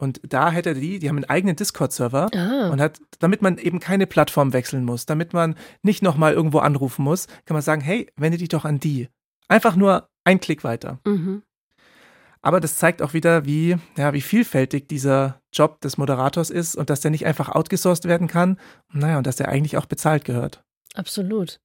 Und 0.00 0.20
da 0.26 0.50
hätte 0.50 0.74
die, 0.74 0.98
die 0.98 1.08
haben 1.08 1.16
einen 1.16 1.28
eigenen 1.28 1.56
Discord-Server 1.56 2.30
ah. 2.34 2.70
und 2.70 2.80
hat, 2.80 3.00
damit 3.18 3.42
man 3.42 3.58
eben 3.58 3.80
keine 3.80 4.06
Plattform 4.06 4.54
wechseln 4.54 4.84
muss, 4.84 5.04
damit 5.04 5.34
man 5.34 5.56
nicht 5.82 6.02
nochmal 6.02 6.32
irgendwo 6.32 6.58
anrufen 6.60 7.04
muss, 7.04 7.26
kann 7.44 7.54
man 7.54 7.62
sagen, 7.62 7.82
hey, 7.82 8.10
wende 8.16 8.38
dich 8.38 8.48
doch 8.48 8.64
an 8.64 8.80
die. 8.80 9.08
Einfach 9.46 9.76
nur 9.76 10.08
ein 10.24 10.40
Klick 10.40 10.64
weiter. 10.64 11.00
Mhm. 11.04 11.42
Aber 12.40 12.60
das 12.60 12.76
zeigt 12.76 13.02
auch 13.02 13.12
wieder, 13.12 13.44
wie, 13.44 13.76
ja, 13.98 14.14
wie 14.14 14.22
vielfältig 14.22 14.88
dieser 14.88 15.42
Job 15.52 15.82
des 15.82 15.98
Moderators 15.98 16.48
ist 16.48 16.76
und 16.76 16.88
dass 16.88 17.00
der 17.02 17.10
nicht 17.10 17.26
einfach 17.26 17.50
outgesourced 17.50 18.08
werden 18.08 18.28
kann. 18.28 18.58
Naja, 18.92 19.18
und 19.18 19.26
dass 19.26 19.36
der 19.36 19.48
eigentlich 19.48 19.76
auch 19.76 19.84
bezahlt 19.84 20.24
gehört. 20.24 20.64
Absolut. 20.94 21.60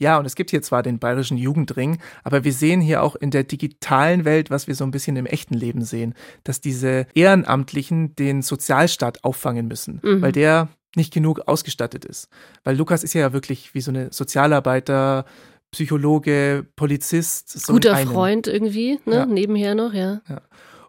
Ja, 0.00 0.18
und 0.18 0.24
es 0.24 0.34
gibt 0.34 0.50
hier 0.50 0.62
zwar 0.62 0.82
den 0.82 0.98
bayerischen 0.98 1.36
Jugendring, 1.36 1.98
aber 2.24 2.42
wir 2.42 2.54
sehen 2.54 2.80
hier 2.80 3.02
auch 3.02 3.16
in 3.16 3.30
der 3.30 3.44
digitalen 3.44 4.24
Welt, 4.24 4.50
was 4.50 4.66
wir 4.66 4.74
so 4.74 4.82
ein 4.82 4.90
bisschen 4.90 5.16
im 5.16 5.26
echten 5.26 5.54
Leben 5.54 5.82
sehen, 5.84 6.14
dass 6.42 6.62
diese 6.62 7.06
Ehrenamtlichen 7.14 8.16
den 8.16 8.40
Sozialstaat 8.40 9.22
auffangen 9.24 9.68
müssen, 9.68 10.00
mhm. 10.02 10.22
weil 10.22 10.32
der 10.32 10.68
nicht 10.96 11.12
genug 11.12 11.40
ausgestattet 11.46 12.06
ist. 12.06 12.28
Weil 12.64 12.76
Lukas 12.76 13.04
ist 13.04 13.12
ja 13.12 13.32
wirklich 13.34 13.74
wie 13.74 13.82
so 13.82 13.90
eine 13.90 14.10
Sozialarbeiter, 14.10 15.26
Psychologe, 15.70 16.66
Polizist. 16.76 17.50
So 17.50 17.74
Guter 17.74 17.96
Freund 17.98 18.46
irgendwie, 18.46 18.98
ne? 19.04 19.14
Ja. 19.14 19.26
nebenher 19.26 19.74
noch, 19.74 19.92
ja. 19.92 20.22
ja. 20.28 20.40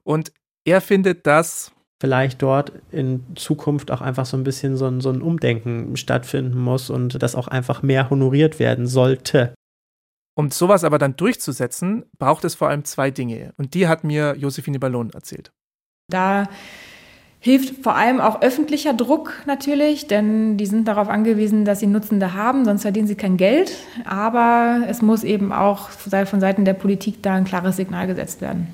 Und 0.04 0.32
er 0.64 0.82
findet, 0.82 1.28
dass 1.28 1.72
vielleicht 2.02 2.42
dort 2.42 2.72
in 2.92 3.24
Zukunft 3.36 3.92
auch 3.92 4.02
einfach 4.02 4.26
so 4.26 4.36
ein 4.36 4.44
bisschen 4.44 4.76
so 4.76 4.88
ein, 4.88 5.02
so 5.02 5.12
ein 5.12 5.22
Umdenken 5.22 5.96
stattfinden 5.96 6.60
muss 6.60 6.90
und 6.90 7.22
das 7.22 7.36
auch 7.36 7.48
einfach 7.48 7.84
mehr 7.84 8.10
honoriert 8.10 8.58
werden 8.58 8.88
sollte. 8.88 9.54
Um 10.36 10.50
sowas 10.50 10.84
aber 10.84 10.98
dann 10.98 11.16
durchzusetzen, 11.16 12.04
braucht 12.18 12.44
es 12.44 12.56
vor 12.56 12.70
allem 12.70 12.86
zwei 12.86 13.12
Dinge. 13.12 13.54
Und 13.58 13.76
die 13.76 13.88
hat 13.88 14.04
mir 14.04 14.36
Josephine 14.36 14.80
Ballon 14.80 15.12
erzählt. 15.12 15.52
Da 16.10 16.48
Hilft 17.44 17.84
vor 17.84 17.96
allem 17.96 18.22
auch 18.22 18.44
öffentlicher 18.44 18.94
Druck 18.94 19.34
natürlich, 19.48 20.06
denn 20.06 20.58
die 20.58 20.68
sind 20.68 20.88
darauf 20.88 21.10
angewiesen, 21.10 21.66
dass 21.66 21.80
sie 21.80 21.88
Nutzende 21.88 22.36
haben, 22.36 22.66
sonst 22.66 22.84
verdienen 22.84 23.08
sie 23.08 23.16
kein 23.16 23.36
Geld. 23.36 23.76
Aber 24.06 24.84
es 24.88 25.02
muss 25.02 25.24
eben 25.24 25.52
auch 25.52 25.90
von 25.90 26.40
Seiten 26.40 26.66
der 26.66 26.76
Politik 26.76 27.24
da 27.24 27.34
ein 27.34 27.44
klares 27.44 27.78
Signal 27.78 28.06
gesetzt 28.06 28.42
werden. 28.42 28.68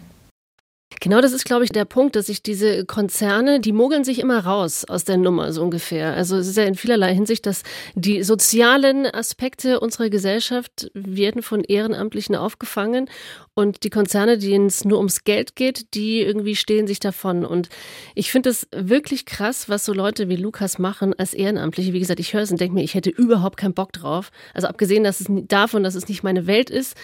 Genau 1.01 1.19
das 1.19 1.33
ist, 1.33 1.43
glaube 1.43 1.65
ich, 1.65 1.71
der 1.71 1.83
Punkt, 1.83 2.15
dass 2.15 2.27
sich 2.27 2.41
diese 2.41 2.85
Konzerne, 2.85 3.59
die 3.59 3.73
mogeln 3.73 4.05
sich 4.05 4.19
immer 4.19 4.39
raus 4.39 4.85
aus 4.85 5.03
der 5.03 5.17
Nummer, 5.17 5.51
so 5.51 5.61
ungefähr. 5.61 6.13
Also 6.13 6.37
es 6.37 6.47
ist 6.47 6.55
ja 6.55 6.63
in 6.63 6.75
vielerlei 6.75 7.13
Hinsicht, 7.13 7.45
dass 7.45 7.63
die 7.93 8.23
sozialen 8.23 9.05
Aspekte 9.05 9.81
unserer 9.81 10.09
Gesellschaft 10.09 10.89
werden 10.93 11.43
von 11.43 11.65
Ehrenamtlichen 11.65 12.35
aufgefangen 12.35 13.09
und 13.53 13.83
die 13.83 13.89
Konzerne, 13.89 14.37
denen 14.37 14.67
es 14.67 14.85
nur 14.85 14.97
ums 14.97 15.25
Geld 15.25 15.57
geht, 15.57 15.93
die 15.93 16.21
irgendwie 16.21 16.55
stehlen 16.55 16.87
sich 16.87 16.99
davon. 16.99 17.45
Und 17.45 17.67
ich 18.15 18.31
finde 18.31 18.49
es 18.49 18.67
wirklich 18.73 19.25
krass, 19.25 19.67
was 19.67 19.83
so 19.83 19.93
Leute 19.93 20.29
wie 20.29 20.37
Lukas 20.37 20.79
machen 20.79 21.13
als 21.17 21.33
Ehrenamtliche. 21.33 21.91
Wie 21.91 21.99
gesagt, 21.99 22.21
ich 22.21 22.33
höre 22.33 22.43
es 22.43 22.51
und 22.51 22.61
denke 22.61 22.75
mir, 22.75 22.83
ich 22.83 22.95
hätte 22.95 23.09
überhaupt 23.09 23.57
keinen 23.57 23.73
Bock 23.73 23.91
drauf. 23.91 24.31
Also 24.53 24.67
abgesehen 24.67 25.03
dass 25.03 25.19
es 25.19 25.27
davon, 25.47 25.83
dass 25.83 25.95
es 25.95 26.07
nicht 26.07 26.23
meine 26.23 26.47
Welt 26.47 26.69
ist. 26.69 26.95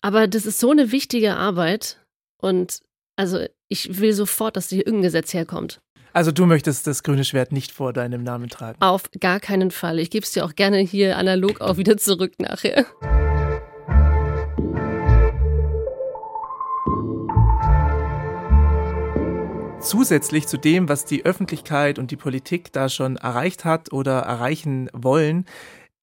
Aber 0.00 0.28
das 0.28 0.46
ist 0.46 0.60
so 0.60 0.70
eine 0.70 0.92
wichtige 0.92 1.34
Arbeit. 1.36 1.98
Und 2.40 2.80
also 3.18 3.44
ich 3.66 3.98
will 4.00 4.12
sofort, 4.12 4.56
dass 4.56 4.68
hier 4.68 4.86
irgendein 4.86 5.02
Gesetz 5.02 5.34
herkommt. 5.34 5.80
Also 6.12 6.32
du 6.32 6.46
möchtest 6.46 6.86
das 6.86 7.02
grüne 7.02 7.24
Schwert 7.24 7.52
nicht 7.52 7.72
vor 7.72 7.92
deinem 7.92 8.22
Namen 8.22 8.48
tragen? 8.48 8.80
Auf 8.80 9.10
gar 9.20 9.40
keinen 9.40 9.70
Fall. 9.70 9.98
Ich 9.98 10.10
gebe 10.10 10.24
es 10.24 10.32
dir 10.32 10.44
auch 10.44 10.54
gerne 10.54 10.78
hier 10.78 11.18
analog 11.18 11.60
auch 11.60 11.76
wieder 11.76 11.96
zurück 11.96 12.34
nachher. 12.38 12.86
Zusätzlich 19.80 20.46
zu 20.46 20.56
dem, 20.56 20.88
was 20.88 21.04
die 21.04 21.24
Öffentlichkeit 21.24 21.98
und 21.98 22.10
die 22.10 22.16
Politik 22.16 22.72
da 22.72 22.88
schon 22.88 23.16
erreicht 23.16 23.64
hat 23.64 23.92
oder 23.92 24.20
erreichen 24.20 24.90
wollen, 24.92 25.44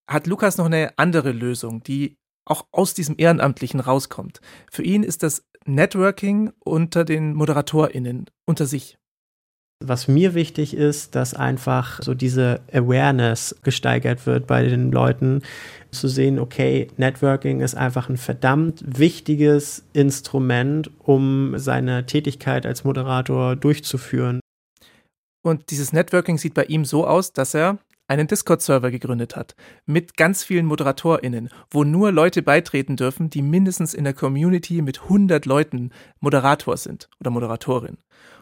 hat 0.08 0.28
Lukas 0.28 0.58
noch 0.58 0.66
eine 0.66 0.98
andere 0.98 1.32
Lösung, 1.32 1.82
die 1.82 2.18
auch 2.46 2.66
aus 2.72 2.94
diesem 2.94 3.16
Ehrenamtlichen 3.18 3.80
rauskommt. 3.80 4.40
Für 4.72 4.84
ihn 4.84 5.04
ist 5.04 5.24
das 5.24 5.44
Networking 5.66 6.52
unter 6.64 7.04
den 7.04 7.34
ModeratorInnen, 7.34 8.26
unter 8.46 8.66
sich. 8.66 8.98
Was 9.84 10.08
mir 10.08 10.34
wichtig 10.36 10.74
ist, 10.74 11.16
dass 11.16 11.34
einfach 11.34 12.02
so 12.02 12.14
diese 12.14 12.62
Awareness 12.72 13.56
gesteigert 13.62 14.26
wird 14.26 14.48
bei 14.48 14.64
den 14.64 14.92
Leuten, 14.92 15.42
zu 15.92 16.08
sehen, 16.08 16.40
okay, 16.40 16.88
Networking 16.98 17.62
ist 17.62 17.76
einfach 17.76 18.10
ein 18.10 18.18
verdammt 18.18 18.84
wichtiges 18.86 19.84
Instrument, 19.94 20.92
um 21.00 21.58
seine 21.58 22.06
Tätigkeit 22.06 22.66
als 22.66 22.84
Moderator 22.84 23.56
durchzuführen. 23.56 24.40
Und 25.44 25.70
dieses 25.72 25.94
Networking 25.94 26.38
sieht 26.38 26.54
bei 26.54 26.66
ihm 26.66 26.86
so 26.86 27.06
aus, 27.06 27.32
dass 27.32 27.54
er 27.54 27.78
einen 28.08 28.28
Discord-Server 28.28 28.92
gegründet 28.92 29.36
hat 29.36 29.56
mit 29.86 30.16
ganz 30.18 30.44
vielen 30.44 30.66
ModeratorInnen, 30.66 31.50
wo 31.70 31.84
nur 31.84 32.12
Leute 32.12 32.42
beitreten 32.42 32.96
dürfen, 32.96 33.30
die 33.30 33.42
mindestens 33.42 33.94
in 33.94 34.04
der 34.04 34.14
Community 34.14 34.82
mit 34.82 35.04
100 35.04 35.46
Leuten 35.46 35.92
Moderator 36.20 36.78
sind 36.78 37.10
oder 37.20 37.32
Moderatorin. 37.32 37.98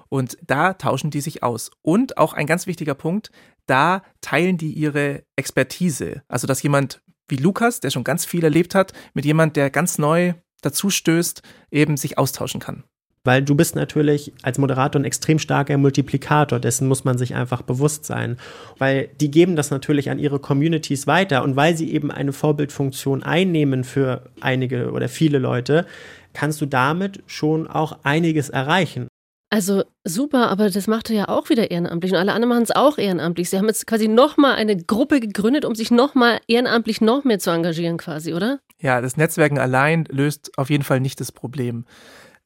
Und 0.10 0.38
da 0.46 0.74
tauschen 0.74 1.10
die 1.10 1.22
sich 1.22 1.42
aus. 1.42 1.72
Und 1.82 2.18
auch 2.18 2.34
ein 2.34 2.46
ganz 2.46 2.68
wichtiger 2.68 2.94
Punkt, 2.94 3.32
da 3.66 4.04
teilen 4.22 4.58
die 4.58 4.74
ihre 4.74 5.24
Expertise. 5.36 6.22
Also, 6.28 6.46
dass 6.46 6.62
jemand 6.62 7.02
wie 7.28 7.38
Lukas, 7.38 7.80
der 7.80 7.90
schon 7.90 8.04
ganz 8.04 8.26
viel 8.26 8.44
erlebt 8.44 8.76
hat, 8.76 8.94
mit 9.14 9.26
jemand, 9.26 9.56
der 9.56 9.70
ganz 9.70 9.98
neu 9.98 10.34
dazu 10.62 10.90
stößt, 10.90 11.42
eben 11.72 11.98
sich 11.98 12.18
austauschen 12.18 12.60
kann. 12.60 12.84
Weil 13.26 13.42
du 13.42 13.56
bist 13.56 13.76
natürlich 13.76 14.34
als 14.42 14.58
Moderator 14.58 15.02
ein 15.02 15.06
extrem 15.06 15.40
starker 15.40 15.78
Multiplikator, 15.78 16.60
dessen 16.60 16.88
muss 16.90 17.06
man 17.06 17.18
sich 17.18 17.36
einfach 17.36 17.62
bewusst 17.62 18.06
sein. 18.06 18.38
Weil 18.78 19.10
die 19.22 19.32
geben 19.32 19.56
das 19.56 19.72
natürlich 19.72 20.10
an 20.10 20.20
ihre 20.20 20.40
Communities 20.40 21.08
weiter 21.08 21.44
und 21.44 21.56
weil 21.56 21.78
sie 21.78 21.94
eben 21.94 22.12
eine 22.12 22.34
Vorbildfunktion 22.34 23.24
einnehmen 23.24 23.86
für 23.86 24.24
einige 24.42 24.92
oder 24.92 25.08
viele 25.08 25.40
Leute, 25.40 25.86
kannst 26.34 26.60
du 26.60 26.66
damit 26.66 27.24
schon 27.26 27.68
auch 27.68 28.00
einiges 28.04 28.50
erreichen. 28.50 29.08
Also 29.54 29.84
super, 30.04 30.50
aber 30.50 30.72
das 30.72 30.88
macht 30.88 31.12
er 31.12 31.16
ja 31.16 31.30
auch 31.30 31.48
wieder 31.50 31.70
ehrenamtlich 31.70 32.12
und 32.12 32.18
alle 32.18 32.34
anderen 32.34 32.50
machen 32.50 32.64
es 32.64 32.72
auch 32.72 32.98
ehrenamtlich. 32.98 33.52
Sie 33.52 33.58
haben 33.60 33.68
jetzt 33.68 33.86
quasi 33.86 34.08
nochmal 34.08 34.56
eine 34.56 34.76
Gruppe 34.76 35.20
gegründet, 35.20 35.64
um 35.64 35.76
sich 35.76 35.92
nochmal 35.92 36.40
ehrenamtlich 36.48 37.02
noch 37.02 37.24
mehr 37.24 37.38
zu 37.38 37.52
engagieren 37.52 37.98
quasi, 37.98 38.34
oder? 38.34 38.60
Ja, 38.82 39.00
das 39.00 39.16
Netzwerken 39.16 39.60
allein 39.60 40.06
löst 40.10 40.58
auf 40.58 40.72
jeden 40.72 40.84
Fall 40.84 41.00
nicht 41.00 41.22
das 41.22 41.32
Problem. 41.32 41.86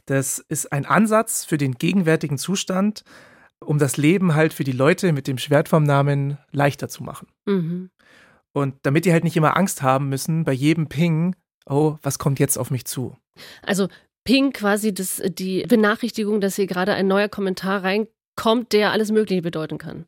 Das 0.08 0.40
ist 0.50 0.72
ein 0.72 0.86
Ansatz 0.86 1.46
für 1.46 1.58
den 1.58 1.74
gegenwärtigen 1.74 2.38
Zustand, 2.38 3.04
um 3.60 3.78
das 3.78 3.98
Leben 3.98 4.36
halt 4.36 4.54
für 4.54 4.64
die 4.64 4.72
Leute 4.72 5.12
mit 5.14 5.28
dem 5.28 5.38
Schwert 5.38 5.70
vom 5.70 5.84
Namen 5.84 6.38
leichter 6.52 6.90
zu 6.90 7.04
machen. 7.04 7.28
Mhm. 7.46 7.90
Und 8.54 8.76
damit 8.84 9.06
die 9.06 9.12
halt 9.12 9.24
nicht 9.24 9.38
immer 9.38 9.58
Angst 9.58 9.82
haben 9.82 10.10
müssen 10.10 10.44
bei 10.44 10.54
jedem 10.54 10.88
Ping, 10.88 11.36
oh, 11.68 11.98
was 12.02 12.18
kommt 12.20 12.40
jetzt 12.40 12.58
auf 12.58 12.72
mich 12.72 12.86
zu? 12.86 13.16
Also 13.62 13.88
Ping 14.24 14.52
quasi 14.54 14.94
das, 14.94 15.22
die 15.26 15.64
Benachrichtigung, 15.64 16.42
dass 16.42 16.56
hier 16.56 16.68
gerade 16.68 16.94
ein 16.94 17.08
neuer 17.08 17.30
Kommentar 17.30 17.84
reinkommt, 17.84 18.74
der 18.74 18.92
alles 18.92 19.12
Mögliche 19.12 19.42
bedeuten 19.42 19.78
kann. 19.78 20.06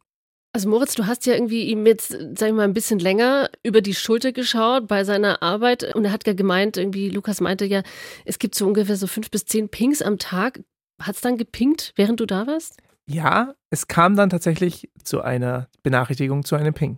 Also 0.52 0.68
Moritz, 0.68 0.96
du 0.96 1.06
hast 1.06 1.28
ja 1.28 1.34
irgendwie 1.34 1.64
ihm 1.64 1.86
jetzt, 1.86 2.10
sag 2.10 2.50
ich 2.50 2.54
mal, 2.54 2.64
ein 2.64 2.74
bisschen 2.74 2.98
länger 2.98 3.50
über 3.62 3.82
die 3.82 3.94
Schulter 3.94 4.32
geschaut 4.32 4.88
bei 4.88 5.04
seiner 5.04 5.44
Arbeit 5.44 5.94
und 5.96 6.06
er 6.06 6.12
hat 6.12 6.26
ja 6.26 6.34
gemeint, 6.34 6.76
irgendwie, 6.76 7.10
Lukas 7.10 7.40
meinte 7.40 7.66
ja, 7.66 7.84
es 8.26 8.40
gibt 8.40 8.56
so 8.56 8.66
ungefähr 8.66 8.96
so 8.96 9.06
fünf 9.06 9.30
bis 9.30 9.46
zehn 9.46 9.70
Pings 9.70 10.02
am 10.02 10.18
Tag. 10.18 10.62
Hat 11.00 11.16
es 11.16 11.22
dann 11.22 11.38
gepinkt, 11.38 11.94
während 11.96 12.20
du 12.20 12.26
da 12.26 12.48
warst? 12.48 12.78
Ja, 13.06 13.54
es 13.70 13.88
kam 13.88 14.16
dann 14.16 14.30
tatsächlich 14.30 14.90
zu 15.04 15.22
einer 15.22 15.70
Benachrichtigung, 15.84 16.44
zu 16.44 16.56
einem 16.56 16.74
Ping. 16.74 16.98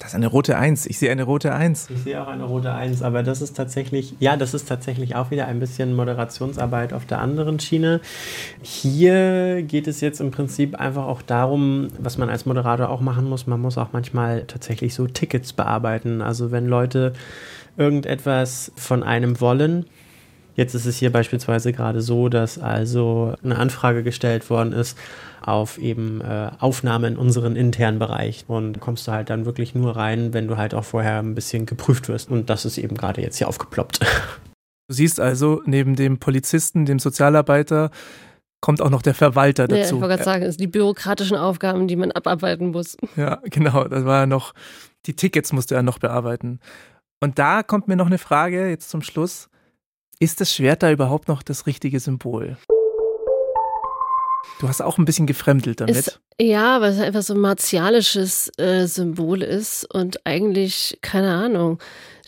Das 0.00 0.08
ist 0.08 0.14
eine 0.14 0.28
rote 0.28 0.56
Eins. 0.56 0.86
Ich 0.86 0.98
sehe 0.98 1.12
eine 1.12 1.24
rote 1.24 1.52
Eins. 1.54 1.90
Ich 1.90 2.04
sehe 2.04 2.22
auch 2.22 2.26
eine 2.26 2.44
rote 2.44 2.72
Eins, 2.72 3.02
aber 3.02 3.22
das 3.22 3.42
ist 3.42 3.54
tatsächlich, 3.54 4.14
ja, 4.18 4.34
das 4.38 4.54
ist 4.54 4.66
tatsächlich 4.66 5.14
auch 5.14 5.30
wieder 5.30 5.46
ein 5.46 5.60
bisschen 5.60 5.94
Moderationsarbeit 5.94 6.94
auf 6.94 7.04
der 7.04 7.20
anderen 7.20 7.60
Schiene. 7.60 8.00
Hier 8.62 9.62
geht 9.62 9.86
es 9.86 10.00
jetzt 10.00 10.20
im 10.22 10.30
Prinzip 10.30 10.74
einfach 10.74 11.04
auch 11.04 11.20
darum, 11.20 11.88
was 11.98 12.16
man 12.16 12.30
als 12.30 12.46
Moderator 12.46 12.88
auch 12.88 13.02
machen 13.02 13.28
muss. 13.28 13.46
Man 13.46 13.60
muss 13.60 13.76
auch 13.76 13.88
manchmal 13.92 14.44
tatsächlich 14.46 14.94
so 14.94 15.06
Tickets 15.06 15.52
bearbeiten. 15.52 16.22
Also 16.22 16.50
wenn 16.50 16.66
Leute 16.66 17.12
irgendetwas 17.76 18.72
von 18.76 19.02
einem 19.02 19.38
wollen, 19.38 19.84
Jetzt 20.54 20.74
ist 20.74 20.86
es 20.86 20.96
hier 20.96 21.12
beispielsweise 21.12 21.72
gerade 21.72 22.00
so, 22.00 22.28
dass 22.28 22.58
also 22.58 23.34
eine 23.42 23.56
Anfrage 23.56 24.02
gestellt 24.02 24.50
worden 24.50 24.72
ist 24.72 24.98
auf 25.42 25.78
eben 25.78 26.20
äh, 26.20 26.50
Aufnahme 26.58 27.08
in 27.08 27.16
unseren 27.16 27.56
internen 27.56 27.98
Bereich 27.98 28.44
und 28.46 28.80
kommst 28.80 29.08
du 29.08 29.12
halt 29.12 29.30
dann 29.30 29.46
wirklich 29.46 29.74
nur 29.74 29.96
rein, 29.96 30.34
wenn 30.34 30.48
du 30.48 30.56
halt 30.56 30.74
auch 30.74 30.84
vorher 30.84 31.18
ein 31.18 31.34
bisschen 31.34 31.66
geprüft 31.66 32.08
wirst 32.08 32.30
und 32.30 32.50
das 32.50 32.64
ist 32.64 32.78
eben 32.78 32.96
gerade 32.96 33.22
jetzt 33.22 33.38
hier 33.38 33.48
aufgeploppt. 33.48 34.00
Du 34.88 34.94
siehst 34.94 35.20
also, 35.20 35.62
neben 35.66 35.94
dem 35.94 36.18
Polizisten, 36.18 36.84
dem 36.84 36.98
Sozialarbeiter, 36.98 37.90
kommt 38.60 38.82
auch 38.82 38.90
noch 38.90 39.02
der 39.02 39.14
Verwalter 39.14 39.68
dazu. 39.68 39.78
Ja, 39.78 39.84
ich 39.84 39.92
wollte 39.92 40.08
gerade 40.08 40.24
sagen, 40.24 40.42
es 40.42 40.56
sind 40.56 40.60
die 40.60 40.66
bürokratischen 40.66 41.36
Aufgaben, 41.36 41.88
die 41.88 41.96
man 41.96 42.12
abarbeiten 42.12 42.72
muss. 42.72 42.96
Ja, 43.16 43.40
genau. 43.44 43.84
Das 43.84 44.04
war 44.04 44.20
ja 44.20 44.26
noch, 44.26 44.52
die 45.06 45.14
Tickets 45.14 45.52
musste 45.52 45.74
er 45.74 45.82
noch 45.82 45.98
bearbeiten. 45.98 46.60
Und 47.20 47.38
da 47.38 47.62
kommt 47.62 47.88
mir 47.88 47.96
noch 47.96 48.06
eine 48.06 48.18
Frage 48.18 48.68
jetzt 48.68 48.90
zum 48.90 49.02
Schluss. 49.02 49.49
Ist 50.22 50.42
das 50.42 50.54
Schwert 50.54 50.82
da 50.82 50.92
überhaupt 50.92 51.28
noch 51.28 51.42
das 51.42 51.66
richtige 51.66 51.98
Symbol? 51.98 52.58
Du 54.60 54.68
hast 54.68 54.82
auch 54.82 54.98
ein 54.98 55.06
bisschen 55.06 55.26
gefremdelt 55.26 55.80
damit. 55.80 55.96
Ist, 55.96 56.20
ja, 56.38 56.82
weil 56.82 56.92
es 56.92 57.00
einfach 57.00 57.22
so 57.22 57.32
ein 57.32 57.40
martialisches 57.40 58.52
äh, 58.58 58.86
Symbol 58.86 59.40
ist 59.42 59.86
und 59.86 60.26
eigentlich, 60.26 60.98
keine 61.00 61.32
Ahnung, 61.32 61.78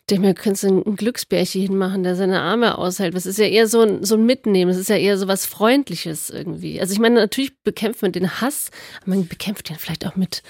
dem 0.09 0.23
wir 0.23 0.33
könntest 0.33 0.65
du 0.65 0.83
ein 0.83 0.97
Glücksbärchen 0.97 1.61
hinmachen, 1.61 2.03
der 2.03 2.17
seine 2.17 2.41
Arme 2.41 2.79
aushält. 2.79 3.15
Das 3.15 3.27
ist 3.27 3.39
ja 3.39 3.45
eher 3.45 3.69
so 3.69 3.83
ein, 3.83 4.05
so 4.05 4.15
ein 4.17 4.25
Mitnehmen, 4.25 4.71
das 4.71 4.81
ist 4.81 4.89
ja 4.89 4.97
eher 4.97 5.19
so 5.19 5.29
was 5.29 5.45
Freundliches 5.45 6.31
irgendwie. 6.31 6.81
Also 6.81 6.95
ich 6.95 6.99
meine, 6.99 7.17
natürlich 7.17 7.63
bekämpft 7.63 8.01
man 8.01 8.13
den 8.13 8.41
Hass, 8.41 8.71
aber 9.03 9.17
man 9.17 9.29
bekämpft 9.29 9.69
den 9.69 9.77
vielleicht 9.77 10.07
auch 10.07 10.17
mit 10.17 10.43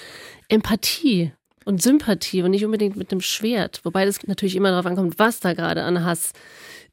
Empathie 0.49 1.33
und 1.65 1.83
Sympathie 1.83 2.43
und 2.43 2.53
nicht 2.53 2.65
unbedingt 2.65 2.97
mit 2.97 3.11
einem 3.11 3.21
Schwert. 3.21 3.81
Wobei 3.83 4.05
das 4.05 4.25
natürlich 4.29 4.55
immer 4.55 4.71
darauf 4.71 4.87
ankommt, 4.87 5.19
was 5.19 5.41
da 5.41 5.55
gerade 5.55 5.83
an 5.83 6.05
Hass 6.05 6.33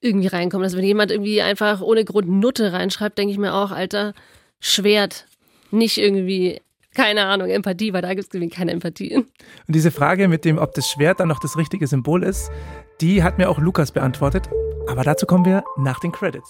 irgendwie 0.02 0.28
reinkommt. 0.28 0.64
Also 0.64 0.78
wenn 0.78 0.86
jemand 0.86 1.12
irgendwie 1.12 1.42
einfach 1.42 1.82
ohne 1.82 2.06
Grund 2.06 2.30
Nutte 2.30 2.74
reinschreibt, 2.74 3.18
denke 3.18 3.32
ich 3.32 3.38
mir 3.38 3.54
auch, 3.54 3.72
Alter, 3.72 4.14
Schwert, 4.60 5.26
nicht 5.72 5.98
irgendwie 5.98 6.62
keine 6.96 7.26
Ahnung, 7.26 7.50
Empathie, 7.50 7.94
weil 7.94 8.02
da 8.02 8.14
gibt 8.14 8.28
es 8.28 8.34
irgendwie 8.34 8.54
keine 8.54 8.72
Empathie. 8.72 9.16
Und 9.16 9.28
diese 9.68 9.92
Frage 9.92 10.28
mit 10.28 10.44
dem, 10.44 10.58
ob 10.58 10.74
das 10.74 10.90
Schwert 10.90 11.20
dann 11.20 11.28
noch 11.28 11.40
das 11.40 11.58
richtige 11.58 11.88
Symbol 11.88 12.24
ist, 12.24 12.52
die 13.00 13.24
hat 13.24 13.38
mir 13.38 13.50
auch 13.50 13.60
Lukas 13.60 13.92
beantwortet. 13.92 14.50
Aber 14.88 15.04
dazu 15.04 15.26
kommen 15.26 15.46
wir 15.46 15.64
nach 15.78 16.00
den 16.00 16.12
Credits. 16.12 16.50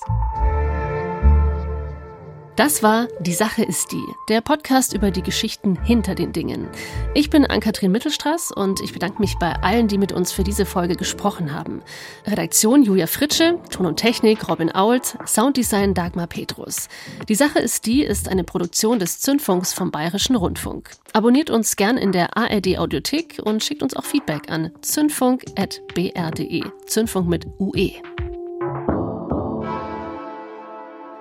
Das 2.59 2.83
war 2.83 3.07
Die 3.21 3.33
Sache 3.33 3.63
ist 3.63 3.93
die, 3.93 4.03
der 4.27 4.41
Podcast 4.41 4.93
über 4.93 5.11
die 5.11 5.21
Geschichten 5.21 5.81
hinter 5.81 6.13
den 6.13 6.33
Dingen. 6.33 6.67
Ich 7.13 7.29
bin 7.29 7.45
Ann-Kathrin 7.45 7.89
Mittelstraß 7.89 8.51
und 8.51 8.81
ich 8.81 8.91
bedanke 8.91 9.21
mich 9.21 9.37
bei 9.39 9.53
allen, 9.53 9.87
die 9.87 9.97
mit 9.97 10.11
uns 10.11 10.33
für 10.33 10.43
diese 10.43 10.65
Folge 10.65 10.97
gesprochen 10.97 11.53
haben. 11.53 11.81
Redaktion 12.27 12.83
Julia 12.83 13.07
Fritsche, 13.07 13.57
Ton 13.69 13.85
und 13.85 13.95
Technik 13.95 14.49
Robin 14.49 14.75
Ault, 14.75 15.17
Sounddesign 15.25 15.93
Dagmar 15.93 16.27
Petrus. 16.27 16.89
Die 17.29 17.35
Sache 17.35 17.59
ist 17.59 17.85
die 17.85 18.03
ist 18.03 18.27
eine 18.27 18.43
Produktion 18.43 18.99
des 18.99 19.21
Zündfunks 19.21 19.71
vom 19.71 19.89
Bayerischen 19.89 20.35
Rundfunk. 20.35 20.91
Abonniert 21.13 21.49
uns 21.49 21.77
gern 21.77 21.97
in 21.97 22.11
der 22.11 22.35
ARD 22.35 22.77
Audiothek 22.77 23.39
und 23.41 23.63
schickt 23.63 23.83
uns 23.83 23.95
auch 23.95 24.03
Feedback 24.03 24.51
an 24.51 24.71
zündfunk.br.de. 24.81 26.63
Zündfunk 26.87 27.29
mit 27.29 27.47
UE. 27.57 27.91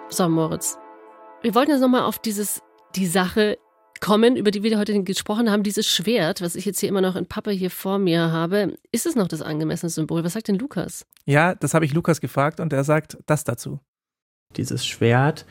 So, 0.08 0.28
Moritz. 0.28 0.76
Wir 1.40 1.54
wollten 1.54 1.70
jetzt 1.70 1.80
nochmal 1.80 2.02
auf 2.02 2.18
dieses, 2.18 2.62
die 2.96 3.06
Sache 3.06 3.58
kommen, 4.00 4.36
über 4.36 4.50
die 4.50 4.64
wir 4.64 4.76
heute 4.76 5.02
gesprochen 5.04 5.50
haben, 5.50 5.62
dieses 5.62 5.86
Schwert, 5.86 6.40
was 6.40 6.56
ich 6.56 6.64
jetzt 6.64 6.80
hier 6.80 6.88
immer 6.88 7.00
noch 7.00 7.14
in 7.14 7.26
Pappe 7.26 7.52
hier 7.52 7.70
vor 7.70 7.98
mir 7.98 8.32
habe. 8.32 8.76
Ist 8.90 9.06
es 9.06 9.14
noch 9.14 9.28
das 9.28 9.40
angemessene 9.40 9.90
Symbol? 9.90 10.24
Was 10.24 10.32
sagt 10.32 10.48
denn 10.48 10.58
Lukas? 10.58 11.06
Ja, 11.26 11.54
das 11.54 11.74
habe 11.74 11.84
ich 11.84 11.94
Lukas 11.94 12.20
gefragt 12.20 12.58
und 12.58 12.72
er 12.72 12.82
sagt 12.82 13.18
das 13.26 13.44
dazu. 13.44 13.78
Dieses 14.56 14.84
Schwert 14.84 15.46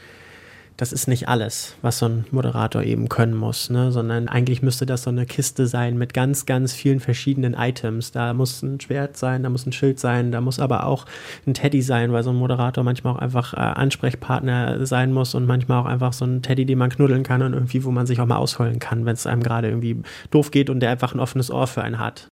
das 0.78 0.94
ist 0.94 1.08
nicht 1.08 1.28
alles, 1.28 1.76
was 1.82 1.98
so 1.98 2.06
ein 2.06 2.26
Moderator 2.30 2.84
eben 2.84 3.10
können 3.10 3.36
muss, 3.36 3.72
ne? 3.72 3.92
sondern 3.92 4.28
eigentlich 4.28 4.62
müsste 4.62 4.86
das 4.86 5.04
so 5.04 5.10
eine 5.10 5.26
Kiste 5.26 5.66
sein 5.66 5.98
mit 5.98 6.13
ganz, 6.13 6.46
ganz 6.46 6.72
vielen 6.72 7.00
verschiedenen 7.00 7.56
Items. 7.56 8.12
Da 8.12 8.34
muss 8.36 8.62
ein 8.62 8.80
Schwert 8.80 9.18
sein, 9.18 9.42
da 9.42 9.50
muss 9.50 9.66
ein 9.66 9.72
Schild 9.72 10.00
sein, 10.00 10.32
da 10.32 10.40
muss 10.40 10.60
aber 10.60 10.86
auch 10.86 11.06
ein 11.48 11.56
Teddy 11.56 11.82
sein, 11.82 12.13
weil 12.13 12.22
so 12.22 12.30
ein 12.30 12.36
Moderator 12.36 12.84
manchmal 12.84 13.16
auch 13.16 13.20
einfach 13.20 13.56
äh, 13.56 13.58
Ansprechpartner 13.58 14.86
sein 14.86 15.12
muss 15.12 15.34
und 15.34 15.48
manchmal 15.48 15.80
auch 15.82 15.88
einfach 15.88 16.13
so 16.13 16.26
ein 16.26 16.44
Teddy, 16.44 16.66
den 16.66 16.78
man 16.78 16.92
knuddeln 16.92 17.24
kann 17.24 17.42
und 17.42 17.54
irgendwie, 17.54 17.84
wo 17.84 17.90
man 17.90 18.06
sich 18.06 18.20
auch 18.20 18.28
mal 18.28 18.38
ausholen 18.38 18.78
kann, 18.78 19.06
wenn 19.06 19.13
es 19.13 19.26
einem 19.26 19.42
gerade 19.42 19.70
irgendwie 19.70 20.02
doof 20.30 20.52
geht 20.52 20.70
und 20.70 20.80
der 20.82 20.92
einfach 20.92 21.16
ein 21.16 21.20
offenes 21.20 21.50
Ohr 21.50 21.66
für 21.66 21.82
einen 21.82 21.98
hat. 21.98 22.28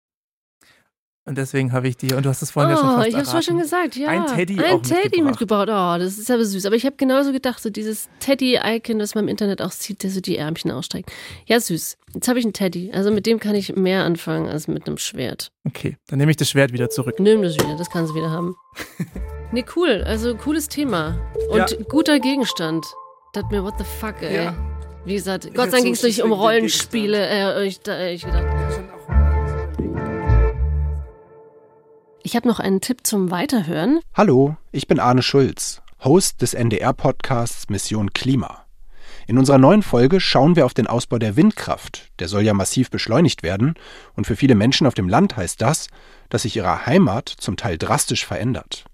Und 1.27 1.39
deswegen 1.39 1.71
habe 1.71 1.87
ich 1.87 1.97
die, 1.97 2.13
und 2.13 2.23
du 2.23 2.29
hast 2.29 2.43
es 2.43 2.51
vorhin 2.51 2.71
oh, 2.71 2.75
ja 2.75 2.81
schon 2.81 2.89
oh, 2.89 2.97
fast 2.97 3.07
ich 3.07 3.15
habe 3.15 3.39
es 3.39 3.45
schon 3.45 3.57
gesagt, 3.57 3.95
ja. 3.95 4.09
Ein 4.09 4.27
Teddy 4.27 4.59
Ein 4.59 4.75
auch 4.75 4.81
Teddy 4.83 5.23
mitgebracht. 5.23 5.67
mitgebracht. 5.67 5.69
Oh, 5.69 5.99
das 5.99 6.19
ist 6.19 6.29
aber 6.29 6.45
süß. 6.45 6.67
Aber 6.67 6.75
ich 6.75 6.85
habe 6.85 6.97
genauso 6.97 7.31
gedacht, 7.31 7.59
so 7.63 7.71
dieses 7.71 8.09
Teddy-Icon, 8.19 8.99
das 8.99 9.15
man 9.15 9.23
im 9.23 9.29
Internet 9.29 9.59
auch 9.63 9.71
sieht, 9.71 10.03
der 10.03 10.11
so 10.11 10.21
die 10.21 10.37
Ärmchen 10.37 10.69
ausstreckt. 10.69 11.11
Ja, 11.47 11.59
süß. 11.59 11.97
Jetzt 12.13 12.27
habe 12.27 12.37
ich 12.37 12.45
einen 12.45 12.53
Teddy. 12.53 12.91
Also 12.93 13.09
mit 13.09 13.25
dem 13.25 13.39
kann 13.39 13.55
ich 13.55 13.75
mehr 13.75 14.03
anfangen 14.03 14.47
als 14.47 14.67
mit 14.67 14.85
einem 14.85 14.99
Schwert. 14.99 15.51
Okay, 15.65 15.97
dann 16.07 16.19
nehme 16.19 16.29
ich 16.29 16.37
das 16.37 16.51
Schwert 16.51 16.73
wieder 16.73 16.91
zurück. 16.91 17.15
Nimm 17.19 17.41
das 17.41 17.55
wieder, 17.55 17.75
das 17.75 17.89
kannst 17.89 18.11
du 18.11 18.15
wieder 18.15 18.29
haben. 18.29 18.55
nee, 19.51 19.65
cool. 19.75 20.03
Also 20.05 20.35
cooles 20.35 20.67
Thema. 20.67 21.19
Und 21.49 21.71
ja. 21.71 21.77
guter 21.89 22.19
Gegenstand. 22.19 22.85
Das 23.33 23.45
mir, 23.49 23.63
what 23.63 23.73
the 23.79 23.85
fuck, 23.99 24.21
ey. 24.21 24.45
Ja. 24.45 24.55
Wie 25.05 25.15
gesagt, 25.15 25.45
Gott 25.55 25.65
sei 25.65 25.77
Dank 25.77 25.83
ging 25.85 25.93
es 25.93 26.03
nicht 26.03 26.21
um 26.21 26.31
Rollenspiele. 26.31 27.17
Äh, 27.17 27.65
ich, 27.65 27.79
äh, 27.87 28.13
ich 28.13 28.23
gedacht. 28.25 28.45
Ich 32.25 32.35
habe 32.35 32.47
noch 32.47 32.59
einen 32.59 32.81
Tipp 32.81 33.05
zum 33.05 33.29
Weiterhören. 33.29 33.99
Hallo, 34.15 34.57
ich 34.71 34.87
bin 34.87 34.99
Arne 34.99 35.21
Schulz, 35.21 35.83
Host 36.03 36.41
des 36.41 36.55
NDR-Podcasts 36.55 37.69
Mission 37.69 38.13
Klima. 38.13 38.65
In 39.27 39.37
unserer 39.37 39.59
neuen 39.59 39.83
Folge 39.83 40.19
schauen 40.19 40.55
wir 40.55 40.65
auf 40.65 40.73
den 40.73 40.87
Ausbau 40.87 41.19
der 41.19 41.35
Windkraft. 41.35 42.07
Der 42.17 42.27
soll 42.27 42.41
ja 42.41 42.55
massiv 42.55 42.89
beschleunigt 42.89 43.43
werden. 43.43 43.75
Und 44.15 44.25
für 44.25 44.35
viele 44.35 44.55
Menschen 44.55 44.87
auf 44.87 44.95
dem 44.95 45.07
Land 45.07 45.37
heißt 45.37 45.61
das, 45.61 45.85
dass 46.29 46.41
sich 46.41 46.55
ihre 46.55 46.87
Heimat 46.87 47.29
zum 47.29 47.57
Teil 47.57 47.77
drastisch 47.77 48.25
verändert. 48.25 48.85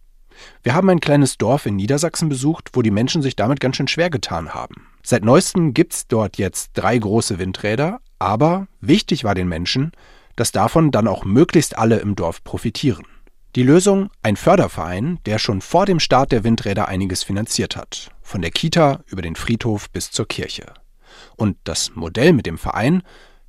Wir 0.61 0.75
haben 0.75 0.89
ein 0.89 0.99
kleines 0.99 1.37
Dorf 1.37 1.65
in 1.65 1.77
Niedersachsen 1.77 2.27
besucht, 2.27 2.71
wo 2.73 2.81
die 2.81 2.91
Menschen 2.91 3.21
sich 3.21 3.37
damit 3.37 3.61
ganz 3.61 3.77
schön 3.77 3.87
schwer 3.87 4.09
getan 4.09 4.53
haben. 4.53 4.87
Seit 5.03 5.23
neuestem 5.23 5.73
gibt's 5.73 6.05
dort 6.05 6.37
jetzt 6.37 6.71
drei 6.73 6.97
große 6.97 7.39
Windräder, 7.39 8.01
aber 8.19 8.67
wichtig 8.81 9.23
war 9.23 9.35
den 9.35 9.47
Menschen, 9.47 9.93
dass 10.35 10.51
davon 10.51 10.91
dann 10.91 11.07
auch 11.07 11.23
möglichst 11.23 11.77
alle 11.77 11.99
im 11.99 12.17
Dorf 12.17 12.43
profitieren. 12.43 13.05
Die 13.53 13.63
Lösung 13.63 14.09
ein 14.23 14.37
Förderverein, 14.37 15.19
der 15.25 15.37
schon 15.37 15.59
vor 15.59 15.85
dem 15.85 15.99
Start 15.99 16.31
der 16.31 16.45
Windräder 16.45 16.87
einiges 16.87 17.21
finanziert 17.21 17.75
hat, 17.75 18.09
von 18.21 18.41
der 18.41 18.49
Kita 18.49 19.01
über 19.07 19.21
den 19.21 19.35
Friedhof 19.35 19.89
bis 19.89 20.09
zur 20.09 20.25
Kirche. 20.25 20.67
Und 21.35 21.57
das 21.65 21.93
Modell 21.93 22.31
mit 22.31 22.45
dem 22.45 22.57
Verein, 22.57 23.03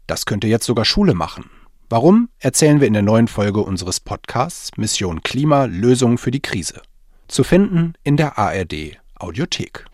das 0.09 0.27
könnte 0.27 0.49
jetzt 0.49 0.67
sogar 0.67 0.85
Schule 0.85 1.15
machen. 1.15 1.51
Warum, 1.89 2.31
erzählen 2.41 2.81
wir 2.81 2.89
in 2.89 2.95
der 2.95 3.03
neuen 3.03 3.29
Folge 3.29 3.61
unseres 3.61 4.01
Podcasts 4.01 4.77
Mission 4.77 5.23
Klima 5.23 5.67
Lösungen 5.67 6.19
für 6.19 6.33
die 6.33 6.43
Krise. 6.43 6.83
Zu 7.29 7.45
finden 7.45 7.95
in 8.03 8.17
der 8.17 8.37
ARD 8.39 8.99
Audiothek. 9.15 9.87